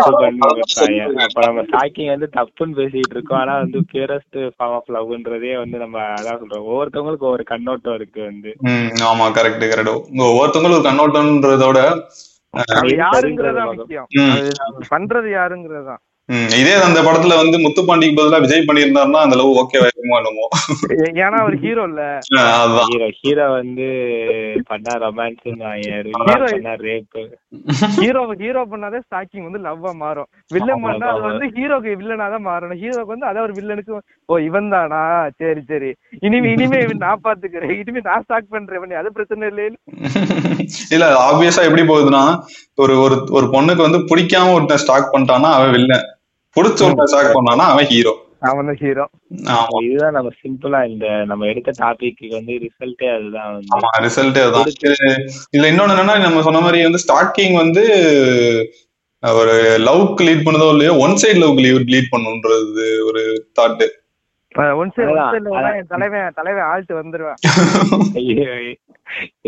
அப்ப 1.20 1.46
நம்ம 1.46 1.66
ஸ்டாக்கிங் 1.70 2.12
வந்து 2.14 2.30
தப்புன்னு 2.38 2.78
பேசிட்டு 2.82 3.16
இருக்கோம். 3.18 3.40
ஆனா 3.40 3.56
வந்து 3.58 3.82
பியூரஸ்ட் 3.94 4.40
ஃபார்ம் 4.56 4.76
ஆஃப் 4.80 4.92
லவ்ன்றதே 4.98 5.54
வந்து 5.58 5.78
நம்ம 5.78 5.98
அதான் 6.18 6.42
சொல்றோம். 6.42 6.68
ஒவ்வொருத்தவங்களுக்கு 6.72 7.28
ஒவ்வொரு 7.30 7.44
கண்ணோட்டம் 7.44 7.96
இருக்கு 7.96 8.22
வந்து. 8.24 8.52
ஆமா 9.12 9.28
கரெக்ட் 9.38 9.70
கரெக்ட் 9.72 9.94
ஒவ்வொருத்தவங்களும் 10.28 10.78
ஒரு 10.80 10.88
கண்ணோட்டம்ன்றதோட 10.90 11.80
யாருங்கிறதா 13.02 13.64
முக்கியம். 13.72 14.08
பண்றது 14.94 15.28
யாருங்கிறதுதான் 15.40 16.00
ம், 16.00 16.09
இதே 16.58 16.74
அந்த 16.88 17.00
படத்துல 17.06 17.36
வந்து 17.40 17.58
முத்துப்பாண்டிக்கு 17.64 18.18
பதிலா 18.18 18.40
விஜய் 18.44 18.66
பண்ணியிருந்தாருன்னா 18.68 19.22
அந்த 19.26 19.36
லவ் 19.40 19.60
ஓகே 19.62 19.78
ஆயிருமோ 19.84 20.18
என்னமோ. 20.20 20.46
ஏன்னா 21.22 21.38
அவர் 21.44 21.56
ஹீரோ 21.64 21.84
இல்ல. 21.90 22.02
ஹீரோ 22.90 23.08
ஹீரோ 23.22 23.46
வந்து 23.54 23.88
பண்ணா 24.70 24.94
ரொமான்ஸ் 25.04 25.46
ரேப் 26.86 27.18
ஹீரோ 27.98 28.22
ஹீரோ 28.42 28.62
பண்ணாதே 28.74 29.00
ஸ்டாக்கிங் 29.06 29.48
வந்து 29.48 29.62
லவ்வா 29.68 29.94
மாறும். 30.04 30.30
வில்லன் 30.56 30.84
பண்ணா 30.86 31.08
அது. 31.14 31.24
வந்து 31.30 31.48
ஹீரோக்கு 31.58 31.98
வில்லனா 32.02 32.28
தான் 32.36 32.48
மாறணும். 32.50 32.82
ஹீரோக்கு 32.84 33.14
வந்து 33.16 33.30
அதான் 33.30 33.48
ஒரு 33.48 33.58
வில்லனுக்கு 33.60 33.96
ஓ 34.30 34.40
இவன் 34.48 34.72
தானா? 34.76 35.02
சரி 35.42 35.64
சரி. 35.72 35.92
இனிமே 36.26 36.54
இனிமே 36.56 36.80
இவன் 36.86 37.04
நான் 37.06 37.26
பாத்துக்கிறேன். 37.26 37.76
இனிமே 37.82 38.04
நான் 38.10 38.24
ஸ்டாக் 38.26 38.54
பண்றேன் 38.54 38.80
இவனை, 38.82 39.00
அது 39.02 39.16
பிரச்சனை 39.18 39.50
இல்லை 39.52 39.66
இல்ல 40.94 41.06
ஆப்வியஸா 41.26 41.66
எப்படி 41.68 41.84
போகுதுன்னா 41.88 42.24
ஒரு 42.78 42.94
ஒரு 43.06 43.16
ஒரு 43.38 43.46
பொண்ணுக்கு 43.54 43.86
வந்து 43.86 44.00
பிடிக்காம 44.10 44.54
ஒருத்தன் 44.58 44.84
ஸ்டாக் 44.84 45.12
பண்ணிட்டானா 45.14 45.52
அவன் 45.58 45.76
வில்லன் 45.76 46.06
பிடிச்ச 46.56 46.82
ஒருத்தன் 46.86 47.12
ஸ்டாக் 47.12 47.38
பண்ணானா 47.38 47.66
அவன் 47.72 47.90
ஹீரோ 47.92 48.14
அவன் 48.50 48.68
தான் 48.68 48.80
ஹீரோ 48.82 49.06
இதுதான் 49.82 50.16
நம்ம 50.18 50.30
சிம்பிளா 50.40 50.80
இந்த 50.90 51.06
நம்ம 51.30 51.48
எடுத்த 51.52 51.72
டாபிக் 51.80 52.22
வந்து 52.36 52.54
ரிசல்ட்டே 52.64 53.10
அதுதான் 53.16 53.56
ஆமா 53.76 53.90
ரிசல்ட் 54.06 54.40
அதுதான். 54.44 54.70
இதுல 55.52 55.70
இன்னொன்னு 55.72 55.96
என்னன்னா 55.96 56.16
நம்ம 56.26 56.44
சொன்ன 56.48 56.62
மாதிரி 56.66 56.86
வந்து 56.88 57.04
ஸ்டாக்கிங் 57.04 57.56
வந்து 57.64 57.84
ஒரு 59.24 59.56
லவ்க்கு 59.86 60.26
லீட் 60.28 60.46
பண்ணதோ 60.46 60.68
இல்லையோ 60.74 60.94
ஒன் 61.04 61.16
சைடு 61.22 61.40
லவ்க்கு 61.42 61.64
லீட் 61.94 62.14
பண்ணுன்றது 62.14 62.86
ஒரு 63.10 63.24
தாட் 63.58 63.84
ஒன் 64.78 64.92
சைடு 64.94 65.12
தலைவன் 65.92 66.32
தலைவன் 66.38 66.68
ஆள்ட்டு 66.70 67.00
வந்துருவேன். 67.00 67.40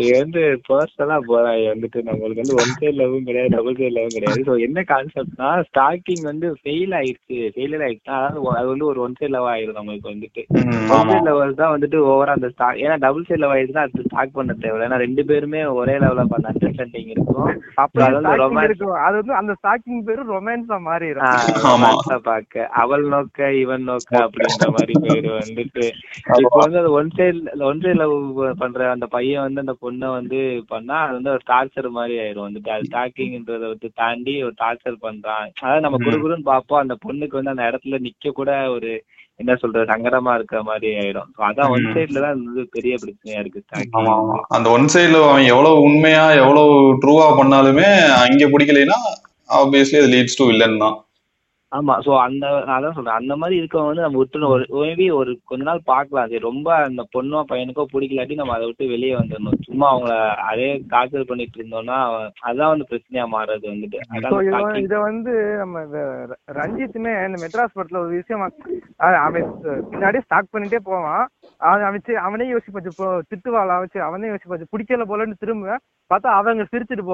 இது 0.02 0.10
வந்து 0.20 0.40
பர்சனலா 0.68 1.16
போறா 1.28 1.50
இது 1.58 1.68
வந்துட்டு 1.72 1.98
நம்மளுக்கு 2.06 2.42
வந்து 2.42 2.58
ஒன் 2.62 2.74
சைட் 2.78 2.98
லவ்வும் 3.00 3.26
கிடையாது 3.28 3.52
டபுள் 3.54 3.78
சைட் 3.80 3.96
லவ்வும் 3.96 4.16
கிடையாது. 4.16 4.44
ஸோ 4.48 4.54
என்ன 4.66 4.84
கான்செப்ட்னா 4.92 5.50
ஸ்டாக்கிங் 5.68 6.24
வந்து 6.30 6.48
ஃபெயில் 6.60 6.94
ஆயிடுச்சு 7.00 7.38
ஃபெயிலியர் 7.54 7.84
ஆயிடுச்சுன்னா 7.86 8.18
அதாவது 8.20 8.56
அது 8.60 8.68
வந்து 8.72 8.88
ஒரு 8.90 9.00
ஒன் 9.06 9.16
சைட் 9.20 9.34
லவ் 9.36 9.50
ஆயிடும் 9.52 9.78
நம்மளுக்கு 9.80 10.12
வந்துட்டு. 10.12 10.44
ஒன் 10.96 11.10
சைட் 11.10 11.28
லெவல் 11.30 11.60
தான் 11.62 11.74
வந்துட்டு 11.74 12.00
ஓவரா 12.12 12.36
அந்த 12.38 12.50
ஸ்டாக் 12.54 12.82
ஏன்னா 12.84 12.98
டபுள் 13.06 13.26
சைட் 13.28 13.42
லவ் 13.44 13.54
ஆயிடுச்சுன்னா 13.56 13.86
அது 13.88 14.06
ஸ்டாக் 14.08 14.36
பண்ண 14.38 14.56
தேவை 14.64 14.84
ஏன்னா 14.88 15.00
ரெண்டு 15.04 15.24
பேருமே 15.30 15.62
ஒரே 15.80 15.96
லெவல 16.04 16.24
பண்ண 16.32 16.50
அண்டர்ஸ்டாண்டிங் 16.52 17.12
இருக்கும். 17.14 17.50
அப்படி 17.82 18.02
அது 18.06 18.16
வந்து. 18.18 18.64
இருக்கும். 18.68 18.96
அது 19.06 19.16
வந்து 19.20 19.36
அந்த 19.40 19.52
ஸ்டாக்கிங் 19.58 20.04
பேரு 20.08 20.22
ரொமான்ஸா 20.32 20.78
மாறிடும். 20.88 21.28
ரொமான்ஸா 21.66 22.18
பாக்க. 22.28 22.50
அவள் 22.82 23.04
நோக்க 23.12 23.50
இவன் 23.62 23.86
நோக்க 23.90 24.12
அப்படின்ற 24.26 24.68
மாதிரி 24.76 24.94
பேரு 25.06 25.30
வந்துட்டு. 25.38 25.86
இப்போ 26.42 26.58
வந்து 26.64 26.80
அது 26.82 26.90
one 27.00 27.12
side 27.16 27.38
one 27.70 27.82
side 27.84 27.98
love 28.02 28.16
பண்ற 28.62 28.90
அந்த 28.94 29.06
பையன் 29.14 29.44
வந்து 29.44 29.51
அந்த 29.60 29.74
பொண்ணை 29.82 30.08
வந்து 30.12 30.38
பண்ணா 30.68 30.96
அது 31.02 31.14
வந்து 31.14 31.30
ஒரு 31.30 31.42
டார்ச்சர் 31.46 31.88
மாதிரி 31.90 32.14
ஆயிடும் 32.18 32.46
வந்துட்டு 32.46 32.70
அது 32.70 32.88
ஸ்டாக்கிங்ன்றத 32.88 33.64
வந்து 33.72 33.88
தாண்டி 33.94 34.42
ஒரு 34.42 34.54
டார்ச்சர் 34.60 34.96
பண்றான். 35.02 35.48
அதாவது 35.60 35.80
நம்ம. 35.80 36.00
குறுகுறுன்னு 36.06 36.50
பார்ப்போம். 36.52 36.78
அந்த 36.78 36.96
பொண்ணுக்கு 37.06 37.38
வந்து 37.38 37.50
அந்த 37.50 37.68
இடத்துல 37.70 38.00
நிக்க 38.00 38.32
கூட 38.32 38.68
ஒரு 38.68 38.90
என்ன 39.40 39.54
சொல்றது 39.54 39.90
சங்கடமா 39.92 40.34
இருக்கிற 40.34 40.62
மாதிரி 40.62 40.88
ஆயிடும். 40.96 41.30
அதான் 41.48 41.70
ஒன். 41.74 41.86
சைடுல 41.94 42.20
தான் 42.20 42.42
இது 42.48 42.66
பெரிய 42.70 42.94
பிரச்சனையா 42.96 43.40
இருக்கு 43.40 43.62
அந்த 44.48 44.66
ஒன் 44.70 44.90
சைடுல 44.94 45.22
அவன் 45.28 45.50
எவ்வளவு 45.52 45.82
உண்மையா 45.82 46.24
எவ்வளவு 46.42 46.72
ட்ரூவா 47.04 47.28
பண்ணாலுமே 47.40 47.88
அங்க 48.24 48.50
பிடிக்கலைன்னா 48.54 48.98
ஆப்வியஸ்லி 49.50 49.98
அது 49.98 50.12
லீட்ஸ் 50.14 50.38
டு 50.38 50.44
வில்லன் 50.46 50.82
தான். 50.84 50.98
ஆமா 51.72 51.94
சோ 52.06 52.12
அந்த 52.24 52.44
நான் 52.66 52.76
அதான் 52.76 52.96
சொல்றேன். 52.96 53.18
அந்த 53.20 53.34
மாதிரி 53.40 53.54
இருக்கவங்க 53.60 53.90
வந்து 53.90 54.04
நம்ம 54.04 54.18
விட்டு 54.20 54.48
ஒரு 54.54 54.64
மேபி 54.80 55.06
ஒரு 55.20 55.30
கொஞ்ச 55.50 55.62
நாள் 55.68 55.80
பார்க்கலாம். 55.92 56.28
சரி 56.30 56.42
ரொம்ப 56.48 56.68
அந்த 56.88 57.02
பொண்ணோ 57.14 57.40
பையனுக்கோ 57.50 57.84
பிடிக்கலாட்டி 57.92 58.40
நம்ம 58.40 58.54
அதை 58.56 58.66
விட்டு 58.68 58.92
வெளியே 58.94 59.14
வந்துடணும். 59.18 59.58
சும்மா 59.68 59.86
அவங்கள 59.92 60.14
அதே 60.50 60.68
டார்ச்சர் 60.92 61.28
பண்ணிட்டு 61.30 61.58
இருந்தோம்னா 61.60 61.98
அதான் 62.50 62.72
வந்து 62.72 62.88
பிரச்சனையா 62.90 63.26
மாறுறது 63.36 63.72
வந்துட்டு. 63.72 64.00
இத 64.84 64.98
வந்து 65.08 65.34
நம்ம 65.62 65.84
ரஞ்சித்துமே 66.60 67.14
இந்த 67.28 67.40
மெட்ராஸ் 67.44 67.76
படத்துல 67.76 68.02
ஒரு 68.04 68.12
விஷயம் 68.20 68.44
அவன் 69.26 69.48
பின்னாடியே 69.92 70.24
ஸ்டாக் 70.26 70.52
பண்ணிட்டே 70.54 70.82
போவான். 70.90 71.24
அவன் 71.62 71.84
அவன் 71.84 72.02
சரி, 72.02 72.18
அவனே 72.22 72.46
யோசிப்பாச்சு 72.50 72.90
இப்போ 72.90 73.08
திட்டுவாளா? 73.30 73.74
வச்சு 73.80 73.98
அவனே 74.02 74.30
யோசிப்பாச்சு 74.30 74.72
பிடிக்கல 74.72 75.04
போலன்னு 75.08 75.40
திரும்ப 75.40 75.78
பார்த்தா 76.10 76.30
அவங்க 76.36 76.64
சிரிச்சிட்டு 76.70 77.04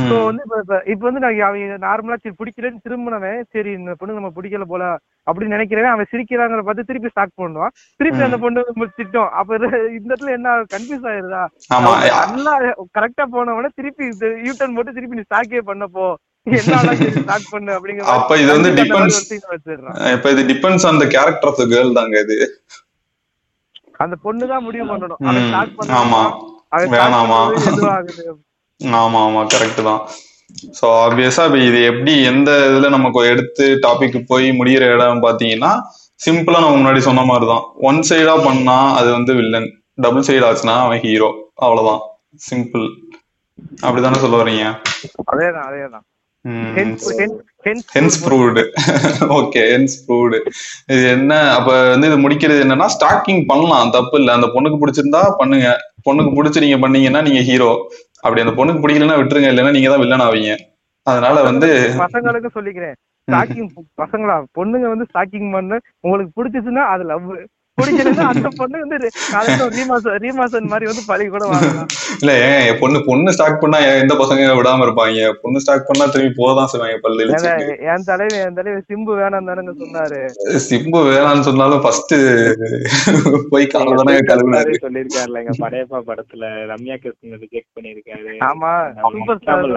ஸோ 0.00 0.14
ம். 0.14 0.24
வந்து 0.26 0.42
இப்ப 0.46 0.56
இப்ப- 0.86 1.06
வந்து 1.06 1.22
நான் 1.22 1.38
அவங்க 1.42 1.76
நார்மலா 1.84 2.16
சரி 2.18 2.34
பிடிக்கலன்னு 2.40 2.84
திரும்பினவன் 2.84 3.38
சரி 3.54 3.70
இந்த 3.72 3.92
பொண்ணு 3.94 4.18
நம்ம 4.18 4.30
பிடிக்கல 4.36 4.64
போல 4.66 4.84
அப்படின்னு 5.26 5.54
நினைக்கிறவன் 5.56 5.92
அவன் 5.92 6.10
சிரிக்கிறாங்கிற 6.10 6.62
பார்த்து 6.62 6.88
திருப்பி 6.90 7.12
ஸ்டாக் 7.12 7.32
பண்ணுவான். 7.38 7.72
திருப்பி 8.00 8.26
அந்த 8.26 8.38
பொண்ணு 8.38 8.60
திட்டம். 8.98 9.30
அப்ப 9.40 9.58
இந்த 9.90 10.08
இடத்துல 10.08 10.34
என்ன 10.36 10.54
கன்ஃபியூஸ் 10.74 11.08
ஆயிருதா? 11.10 11.42
நல்லா 12.28 12.54
கரெக்டா 12.96 13.26
போனவன 13.32 13.70
திருப்பி 13.74 14.06
யூட்டர்ன் 14.46 14.76
போட்டு 14.76 14.96
திருப்பி 14.96 15.18
நீ 15.18 15.26
ஸ்டாக்கே 15.26 15.62
பண்ணப்போ 15.68 16.06
ஸ்டார்ட் 16.46 17.48
அப்ப 18.14 18.36
இது 18.38 18.50
வந்து 18.52 18.70
வச்சிடுறான். 19.48 19.96
இப்ப 20.14 20.30
இது 20.30 20.44
depends 20.52 20.86
on 20.86 21.00
the 21.00 21.08
character 21.14 21.50
of 21.50 21.60
the 21.60 21.66
girl 21.72 21.98
தாங்க 21.98 22.16
இது. 22.26 22.38
அந்த 24.00 24.14
பொண்ணு 24.24 24.44
தான் 24.52 24.64
முடிவு 24.66 24.84
பண்ணணும். 24.90 25.20
ஆமா. 26.00 26.22
வேணாமா. 26.94 27.38
ஆமா 28.98 29.20
ஆமா 29.26 29.42
கரெக்ட் 29.54 29.82
தான். 29.88 30.02
ஸோ 30.78 30.86
ஆப்வியஸா 31.04 31.42
இப்ப 31.48 31.58
இது 31.68 31.78
எப்படி 31.90 32.12
எந்த 32.30 32.50
இதுல 32.68 32.88
நமக்கு 32.88 33.20
எடுத்து 33.32 33.64
டாபிக் 33.84 34.18
போய் 34.30 34.46
முடியிற 34.58 34.84
இடம் 34.94 35.24
பாத்தீங்கன்னா 35.24 35.72
சிம்பிளா 36.20 36.60
நம்ம 36.60 36.76
முன்னாடி 36.76 37.00
சொன்ன 37.08 37.24
மாதிரி 37.24 37.46
தான் 37.46 37.64
ஒன் 37.88 38.00
சைடா 38.08 38.34
பண்ணா 38.46 38.78
அது 38.98 39.08
வந்து 39.12 39.32
வில்லன் 39.40 39.68
டபுள் 39.98 40.26
சைடு 40.28 40.46
ஆச்சுன்னா 40.48 40.76
அவன் 40.84 41.02
ஹீரோ 41.04 41.28
அவ்வளவுதான். 41.58 42.00
சிம்பிள் 42.48 42.86
அப்படிதானே 43.82 44.18
சொல்ல 44.22 44.36
வர்றீங்க? 44.40 44.64
அதேதான் 45.32 45.66
அதேதான். 45.68 46.04
ஓகே 49.38 49.62
ஹென்ஸ் 49.72 49.96
ப்ரூவ்டு 50.06 50.38
இது 50.94 51.04
என்ன? 51.16 51.32
அப்ப 51.56 51.68
வந்து 51.92 52.08
இது 52.10 52.18
முடிக்கிறது 52.24 52.64
என்னன்னா 52.64 52.86
ஸ்டாக்கிங் 52.96 53.42
பண்ணலாம். 53.50 53.92
தப்பு 53.96 54.16
இல்ல. 54.20 54.30
அந்த 54.38 54.48
பொண்ணுக்கு 54.54 54.80
பிடிச்சிருந்தா 54.82 55.22
பண்ணுங்க. 55.40 55.68
பொண்ணுக்கு 56.06 56.32
பிடிச்சி 56.38 56.64
நீங்க 56.66 56.78
பண்ணீங்கன்னா 56.84 57.22
நீங்க 57.28 57.42
ஹீரோ 57.50 57.70
அப்படி 58.24 58.42
அந்த 58.44 58.54
பொண்ணுக்கு 58.58 58.82
பிடிக்கலன்னா 58.84 59.18
விட்டுருங்க. 59.18 59.50
இல்லைன்னா 59.52 59.74
நீங்க 59.76 59.90
தான் 59.92 60.02
வில்லன் 60.04 60.26
ஆவீங்க. 60.28 60.54
அதனால 61.06 61.42
வந்து 61.50 61.68
பசங்களுக்கு 62.06 62.50
சொல்லிக்கிறேன். 62.56 62.96
ஸ்டாக்கிங் 63.28 63.70
பசங்களா 64.02 64.36
பொண்ணுங்க 64.58 64.86
வந்து 64.94 65.06
ஸ்டாக்கிங் 65.10 65.50
பண்ணு 65.56 65.76
உங்களுக்கு 66.04 66.32
பிடிச்சிச்சுன்னா 66.38 66.84
அது 66.94 67.04
லவ் 67.12 67.26
பிடிக்கலன்னா 67.78 68.26
அந்த 68.32 68.48
பொண்ணு 68.60 68.82
வந்து 68.84 68.96
காலையில 69.32 69.66
ரீமாசன் 69.76 70.18
ரீமாசன் 70.24 70.70
மாதிரி 70.72 70.88
வந்து 70.90 71.04
பழி 71.10 71.24
கூட 71.34 71.44
வாங்கலாம். 71.50 71.88
இல்ல 72.22 72.32
ஏன் 72.48 72.78
பொண்ணு 72.82 72.98
பொண்ணு 73.08 73.34
ஸ்டாக் 73.36 73.60
பண்ணா 73.62 73.78
எந்த 74.02 74.14
பசங்க 74.22 74.50
விடாம 74.60 74.86
இருப்பாங்க? 74.86 75.06
பொண்ணு 75.42 75.62
ஸ்டாக் 75.64 75.88
பண்ணா 75.90 76.06
திரும்பி 76.14 76.38
போதான் 76.40 76.70
செய்வாங்க 76.72 76.98
பல்லு 77.04 77.22
ஏங்க, 77.24 77.32
இழிச்சுட்டு. 77.34 77.76
என் 77.92 78.06
தலைவர் 78.10 78.42
என் 78.46 78.56
தலைவர் 78.58 78.86
சிம்பு 78.90 79.12
வேணாம் 79.20 79.50
தானங்க 79.50 79.74
சொன்னாரு. 79.82 80.20
சிம்பு 80.68 81.00
வேணாம்னு 81.10 81.46
சொன்னாலும் 81.48 81.84
ஃபர்ஸ்ட் 81.84 82.14
போய் 83.52 83.70
கால 83.74 83.94
தானே 84.00 84.16
கழுவுனாரு 84.30 84.74
சொல்லியிருக்காருல 84.86 85.42
எங்க 85.44 85.54
படையப்பா 85.64 86.00
படத்துல 86.10 86.44
ரம்யா 86.72 86.96
கிருஷ்ணன் 87.04 87.40
ரிஜெக்ட் 87.44 87.72
பண்ணிருக்காரு 87.76 88.34
ஆமா 88.50 88.72
super 89.14 89.40
star. 89.42 89.68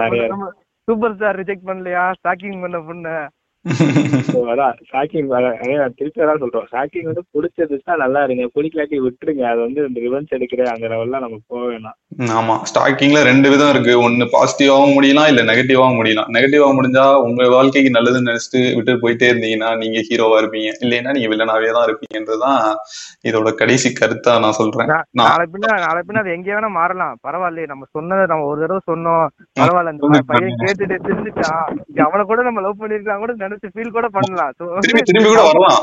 Super 0.88 1.14
star 1.16 1.38
reject 1.40 1.68
பண்ணலையா? 1.68 2.04
ஸ்டாக்கிங் 2.18 2.62
பண்ண 2.62 2.78
பொண்ணு. 2.88 3.14
அதான் 4.52 4.76
ஷாக்கிங் 4.90 5.28
திருப்பி 5.98 6.22
அதான் 6.24 6.40
சொல்றோம். 6.42 6.64
ஷாக்கிங் 6.72 7.08
வந்து 7.10 7.22
பிடிச்சதுன்னா 7.34 7.94
நல்லா 8.02 8.20
இருங்க. 8.26 8.44
பிடிக்கலாட்டி 8.54 8.96
விட்டுருங்க. 9.04 9.42
அது 9.52 9.60
வந்து 9.60 9.80
இந்த 9.88 9.98
ரிவென்ஸ் 10.06 10.34
எடுக்கிற 10.36 10.62
அந்த 10.72 10.86
லெவல்லாம் 10.92 11.24
நம்ம 11.24 11.36
போக 11.50 11.60
வேணாம். 11.66 11.96
ஆமா. 12.38 12.54
ஸ்டாக்கிங்ல 12.70 13.20
ரெண்டு 13.28 13.50
விதம் 13.52 13.70
இருக்கு. 13.74 13.92
ஒன்னு 14.06 14.26
பாசிட்டிவாவும் 14.34 14.94
முடியலாம் 14.96 15.28
இல்ல 15.32 15.42
நெகட்டிவாவும் 15.50 15.98
முடியலாம். 16.00 16.30
நெகட்டிவா 16.36 16.70
முடிஞ்சா 16.78 17.04
உங்க 17.26 17.48
வாழ்க்கைக்கு 17.48 17.92
நல்லதுன்னு 17.96 18.30
நினைச்சிட்டு 18.30 18.62
விட்டு 18.78 18.94
போயிட்டே 19.04 19.30
இருந்தீங்கன்னா 19.32 19.70
நீங்க 19.82 20.00
ஹீரோவா 20.08 20.40
இருப்பீங்க. 20.42 20.72
இல்லைன்னா 20.84 21.14
நீங்க 21.18 21.30
வில்லனாவே 21.34 21.70
தான் 21.76 21.86
இருப்பீங்கன்றதுதான் 21.88 22.60
இதோட 23.28 23.52
கடைசி 23.62 23.88
கருத்தா 23.92 24.34
நான் 24.46 24.58
சொல்றேன். 24.60 24.90
நான் 24.92 25.08
நாளை 25.22 25.46
பின்ன 25.54 25.78
நாளை 25.86 26.02
பின்ன 26.02 26.24
அது 26.24 26.36
எங்க 26.36 26.50
வேணா 26.54 26.72
மாறலாம். 26.80 27.16
பரவாயில்லையே 27.28 27.70
நம்ம 27.72 27.86
சொன்னதை 27.96 28.26
நம்ம 28.32 28.50
ஒரு 28.52 28.60
தடவை 28.64 28.82
சொன்னோம். 28.92 29.24
பரவாயில்ல 29.60 29.94
இந்த 29.96 30.22
பையன் 30.32 30.60
கேட்டுட்டு 30.64 30.98
திருந்துட்டான் 31.08 31.64
அவனை 32.08 32.22
கூட 32.30 32.42
நம்ம 32.50 32.60
லவ் 32.66 32.80
பண்ணிருக்கலாம் 32.82 33.24
கூட 33.24 33.32
நினைச்சு 33.52 33.74
ஃபீல் 33.74 33.96
கூட 33.98 34.08
பண்ணலாம். 34.16 34.52
திரும்பி 34.84 35.02
திரும்பி 35.10 35.30
கூட 35.30 35.42
வரலாம். 35.48 35.80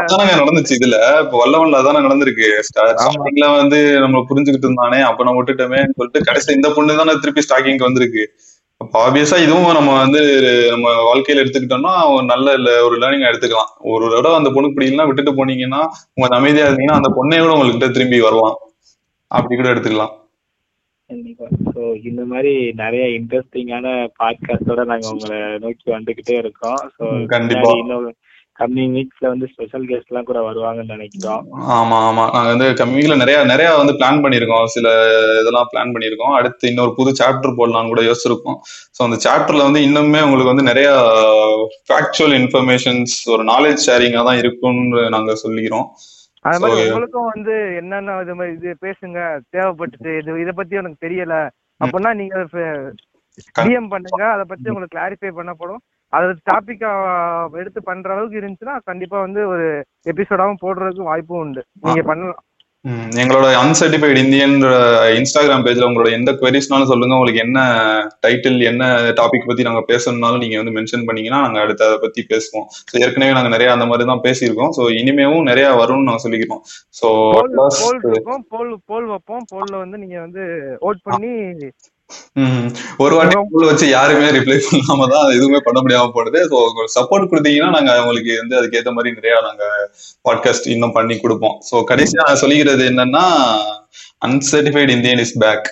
அதானங்க 0.00 0.34
நடந்துச்சு 0.40 0.76
இதுல. 0.78 0.96
இப்ப 1.24 1.34
வல்லவன்ல 1.42 1.80
அதானே 1.82 2.00
நடந்திருக்கு. 2.06 2.48
ஸ்டார்டிங்ல 2.68 3.46
வந்து 3.60 3.78
நம்ம 4.04 4.22
புரிஞ்சுக்கிட்டு 4.30 4.68
இருந்தானே 4.68 4.98
அப்ப 5.08 5.24
நம்ம 5.26 5.38
விட்டுட்டோமே 5.40 5.80
சொல்லிட்டு 5.98 6.26
கடைசி 6.28 6.50
இந்த 6.58 6.70
பொண்ணு 6.76 6.98
தானே 7.00 7.14
திருப்பி 7.24 7.44
ஸ்டாக்கிங் 7.46 7.86
வந்திருக்கு. 7.88 8.24
அப்ப 8.80 8.94
ஆப்வியஸா 9.04 9.36
இதுவும் 9.44 9.76
நம்ம 9.78 9.92
வந்து 10.02 10.20
நம்ம 10.72 10.90
வாழ்க்கையில 11.06 11.42
எடுத்துக்கிட்டோம்னா 11.42 11.94
நல்ல 12.32 12.52
இல்ல 12.58 12.70
ஒரு 12.86 12.96
லேர்னிங் 13.02 13.28
எடுத்துக்கலாம். 13.30 13.72
ஒரு 13.92 14.04
தடவை 14.14 14.34
அந்த 14.40 14.50
பொண்ணு 14.56 14.74
பிடிக்கலாம் 14.76 15.08
விட்டுட்டு 15.10 15.32
போனீங்கன்னா 15.38 15.80
உங்க 16.16 16.28
அமைதியா 16.40 16.66
இருந்தீங்கன்னா 16.68 17.00
அந்த 17.00 17.10
பொண்ணே 17.18 17.40
கூட 17.44 17.54
உங்ககிட்ட 17.56 17.88
திரும்பி 17.96 18.20
வரலாம் 18.28 18.56
அப்படி 19.30 19.56
கூட 19.56 19.68
எடுத்துக்கலாம். 19.74 20.12
ஸோ 21.74 21.82
இந்த 22.04 22.22
மாதிரி 22.24 22.72
நிறைய 22.74 23.04
இன்ட்ரெஸ்டிங்கான 23.18 23.86
பாட்காஸ்டோட 24.18 24.84
நாங்க 24.84 25.06
உங்களை 25.08 25.38
நோக்கி 25.58 25.86
வந்துகிட்டே 25.92 26.34
இருக்கோம். 26.38 26.80
ஸோ 26.96 27.04
கண்டிப்பா. 27.26 27.70
இன்னும் 27.72 28.08
கம்மிங் 28.58 28.94
வீக்ஸ்ல 28.96 29.26
வந்து 29.28 29.46
ஸ்பெஷல் 29.46 29.86
கெஸ்ட் 29.88 30.10
எல்லாம் 30.10 30.24
கூட 30.24 30.40
வருவாங்கன்னு 30.40 30.94
நினைக்கிறோம். 30.96 31.42
ஆமா 31.76 31.96
ஆமா. 32.08 32.24
நாங்க 32.34 32.48
வந்து 32.48 32.68
கம்மிங்ல 32.72 33.16
நிறைய 33.16 33.44
நிறைய 33.44 33.76
வந்து 33.76 33.92
பிளான் 33.92 34.22
பண்ணியிருக்கோம். 34.24 34.66
சில 34.66 34.86
இதெல்லாம் 35.40 35.70
பிளான் 35.72 35.92
பண்ணியிருக்கோம். 35.94 36.34
அடுத்து 36.34 36.68
இன்னொரு 36.68 36.92
புது 36.94 37.12
சாப்டர் 37.20 37.58
போடலாம்னு 37.58 37.88
கூட 37.88 38.02
யோசிச்சிருக்கோம். 38.02 38.58
ஸோ 38.96 39.02
அந்த 39.02 39.18
சாப்டர்ல 39.26 39.62
வந்து 39.62 39.80
இன்னுமே 39.80 40.22
உங்களுக்கு 40.22 40.52
வந்து 40.52 40.62
நிறைய 40.62 40.90
ஃபேக்சுவல் 41.88 42.36
இன்ஃபர்மேஷன்ஸ் 42.42 43.28
ஒரு 43.28 43.44
நாலேஜ் 43.44 43.86
ஷேரிங்கா 43.88 44.24
தான் 44.24 44.36
இருக்கும்னு 44.36 45.08
நாங்க 45.08 45.32
சொல்லிக்கிறோம். 45.44 45.88
அது 46.48 46.60
மாதிரி 46.62 46.82
உங்களுக்கும் 46.86 47.30
வந்து 47.32 47.54
என்னென்ன 47.80 48.16
இது 48.24 48.34
மாதிரி 48.34 48.54
இது 48.58 48.70
பேசுங்க 48.84 49.18
தேவைப்பட்டுச்சு 49.56 50.12
இது 50.20 50.40
இத 50.44 50.52
பத்தி 50.52 50.80
எனக்கு 50.82 51.04
தெரியல. 51.06 51.36
அப்படின்னா 51.80 52.12
நீங்க 52.20 52.38
டிஎம் 53.58 53.92
பண்ணுங்க 53.92 54.22
அதை 54.34 54.44
பத்தி 54.46 54.66
உங்களுக்கு 54.70 54.96
கிளாரிஃபை 54.96 55.30
பண்ணப்படும் 55.38 55.82
அது 56.12 56.32
டாபிக்கா 56.50 56.90
எடுத்து 57.60 57.80
பண்ற 57.88 58.08
அளவுக்கு 58.14 58.40
இருந்துச்சுன்னா 58.40 58.74
கண்டிப்பா 58.90 59.18
வந்து 59.26 59.40
ஒரு 59.52 59.66
எபிசோடாவும் 60.12 60.62
போடுறதுக்கு 60.62 61.10
வாய்ப்பும் 61.10 61.42
உண்டு. 61.44 61.62
நீங்க 61.84 62.02
பண்ணலாம். 62.10 62.40
எங்களோட 63.20 63.46
அன்சர்டிஃபைடு 63.62 64.18
இந்தியன் 64.24 64.54
இன்ஸ்டாகிராம் 65.18 65.64
பேஜ்ல 65.66 65.86
உங்களோட 65.88 66.10
எந்த 66.10 66.30
queries-னாலும் 66.32 66.90
சொல்லுங்க. 66.90 67.14
உங்களுக்கு 67.14 67.42
என்ன 67.46 67.58
டைட்டில் 68.26 68.60
என்ன 68.62 68.84
டாபிக் 69.10 69.48
பத்தி 69.48 69.62
நாங்க 69.62 69.82
பேசணும்னாலும் 69.88 70.38
நீங்க 70.38 70.56
வந்து 70.56 70.74
மென்ஷன் 70.78 71.06
பண்ணீங்கன்னா 71.06 71.40
நாங்க 71.40 71.60
அடுத்து 71.60 71.84
அதை 71.84 71.98
பத்தி 72.00 72.22
பேசுவோம். 72.32 72.66
So, 72.90 73.02
ஏற்கனவே 73.02 73.32
நாங்க 73.32 73.48
நிறைய 73.48 73.72
அந்த 73.72 73.86
மாதிரி 73.86 74.08
தான் 74.12 74.24
பேசியிருக்கோம். 74.28 74.72
ஸோ 74.78 74.84
இனிமேவும் 75.00 75.48
நிறைய 75.50 75.68
வரும்னு 75.82 76.08
நாங்க 76.10 76.22
சொல்லிக்கிறோம். 76.26 76.62
ஸோ 77.00 77.08
போல் 78.52 78.72
போல் 78.86 79.06
வைப்போம் 79.06 79.48
போல்ல 79.54 79.74
வந்து 79.76 79.98
நீங்க 79.98 80.18
வந்து 80.20 80.44
ஓட் 80.80 81.02
பண்ணி. 81.02 81.34
ஒரு 82.96 83.14
வாட்டி 83.14 83.36
Google 83.36 83.66
வச்சு 83.66 83.88
யாருமே 83.88 84.28
ரிப்ளை 84.30 84.56
பண்ணாம 84.66 85.08
தான் 85.08 85.30
எதுவுமே 85.30 85.58
பண்ண 85.64 85.80
முடியாம 85.80 86.10
போடுது 86.14 86.40
ஸோ 86.52 86.58
சப்போர்ட் 87.00 87.28
கொடுத்தீங்கன்னா 87.30 87.70
நாங்க 87.70 88.00
உங்களுக்கு 88.00 88.36
வந்து 88.38 88.56
அதுக்கேற்ற 88.60 88.92
மாதிரி 88.92 89.14
நிறைய 89.14 89.40
நாங்க 89.42 89.64
பாட்காஸ்ட் 90.28 90.68
இன்னும் 90.68 90.92
பண்ணி 90.92 91.18
கொடுப்போம். 91.18 91.60
ஸோ 91.70 91.84
கடைசியா 91.90 92.24
நான் 92.26 92.40
சொல்லிக்கிறது 92.40 92.84
என்னன்னா 92.86 93.24
அன்சர்டிஃபைடு 94.26 94.88
இந்தியன் 94.88 95.18
இஸ் 95.18 95.38
பேக் 95.38 95.68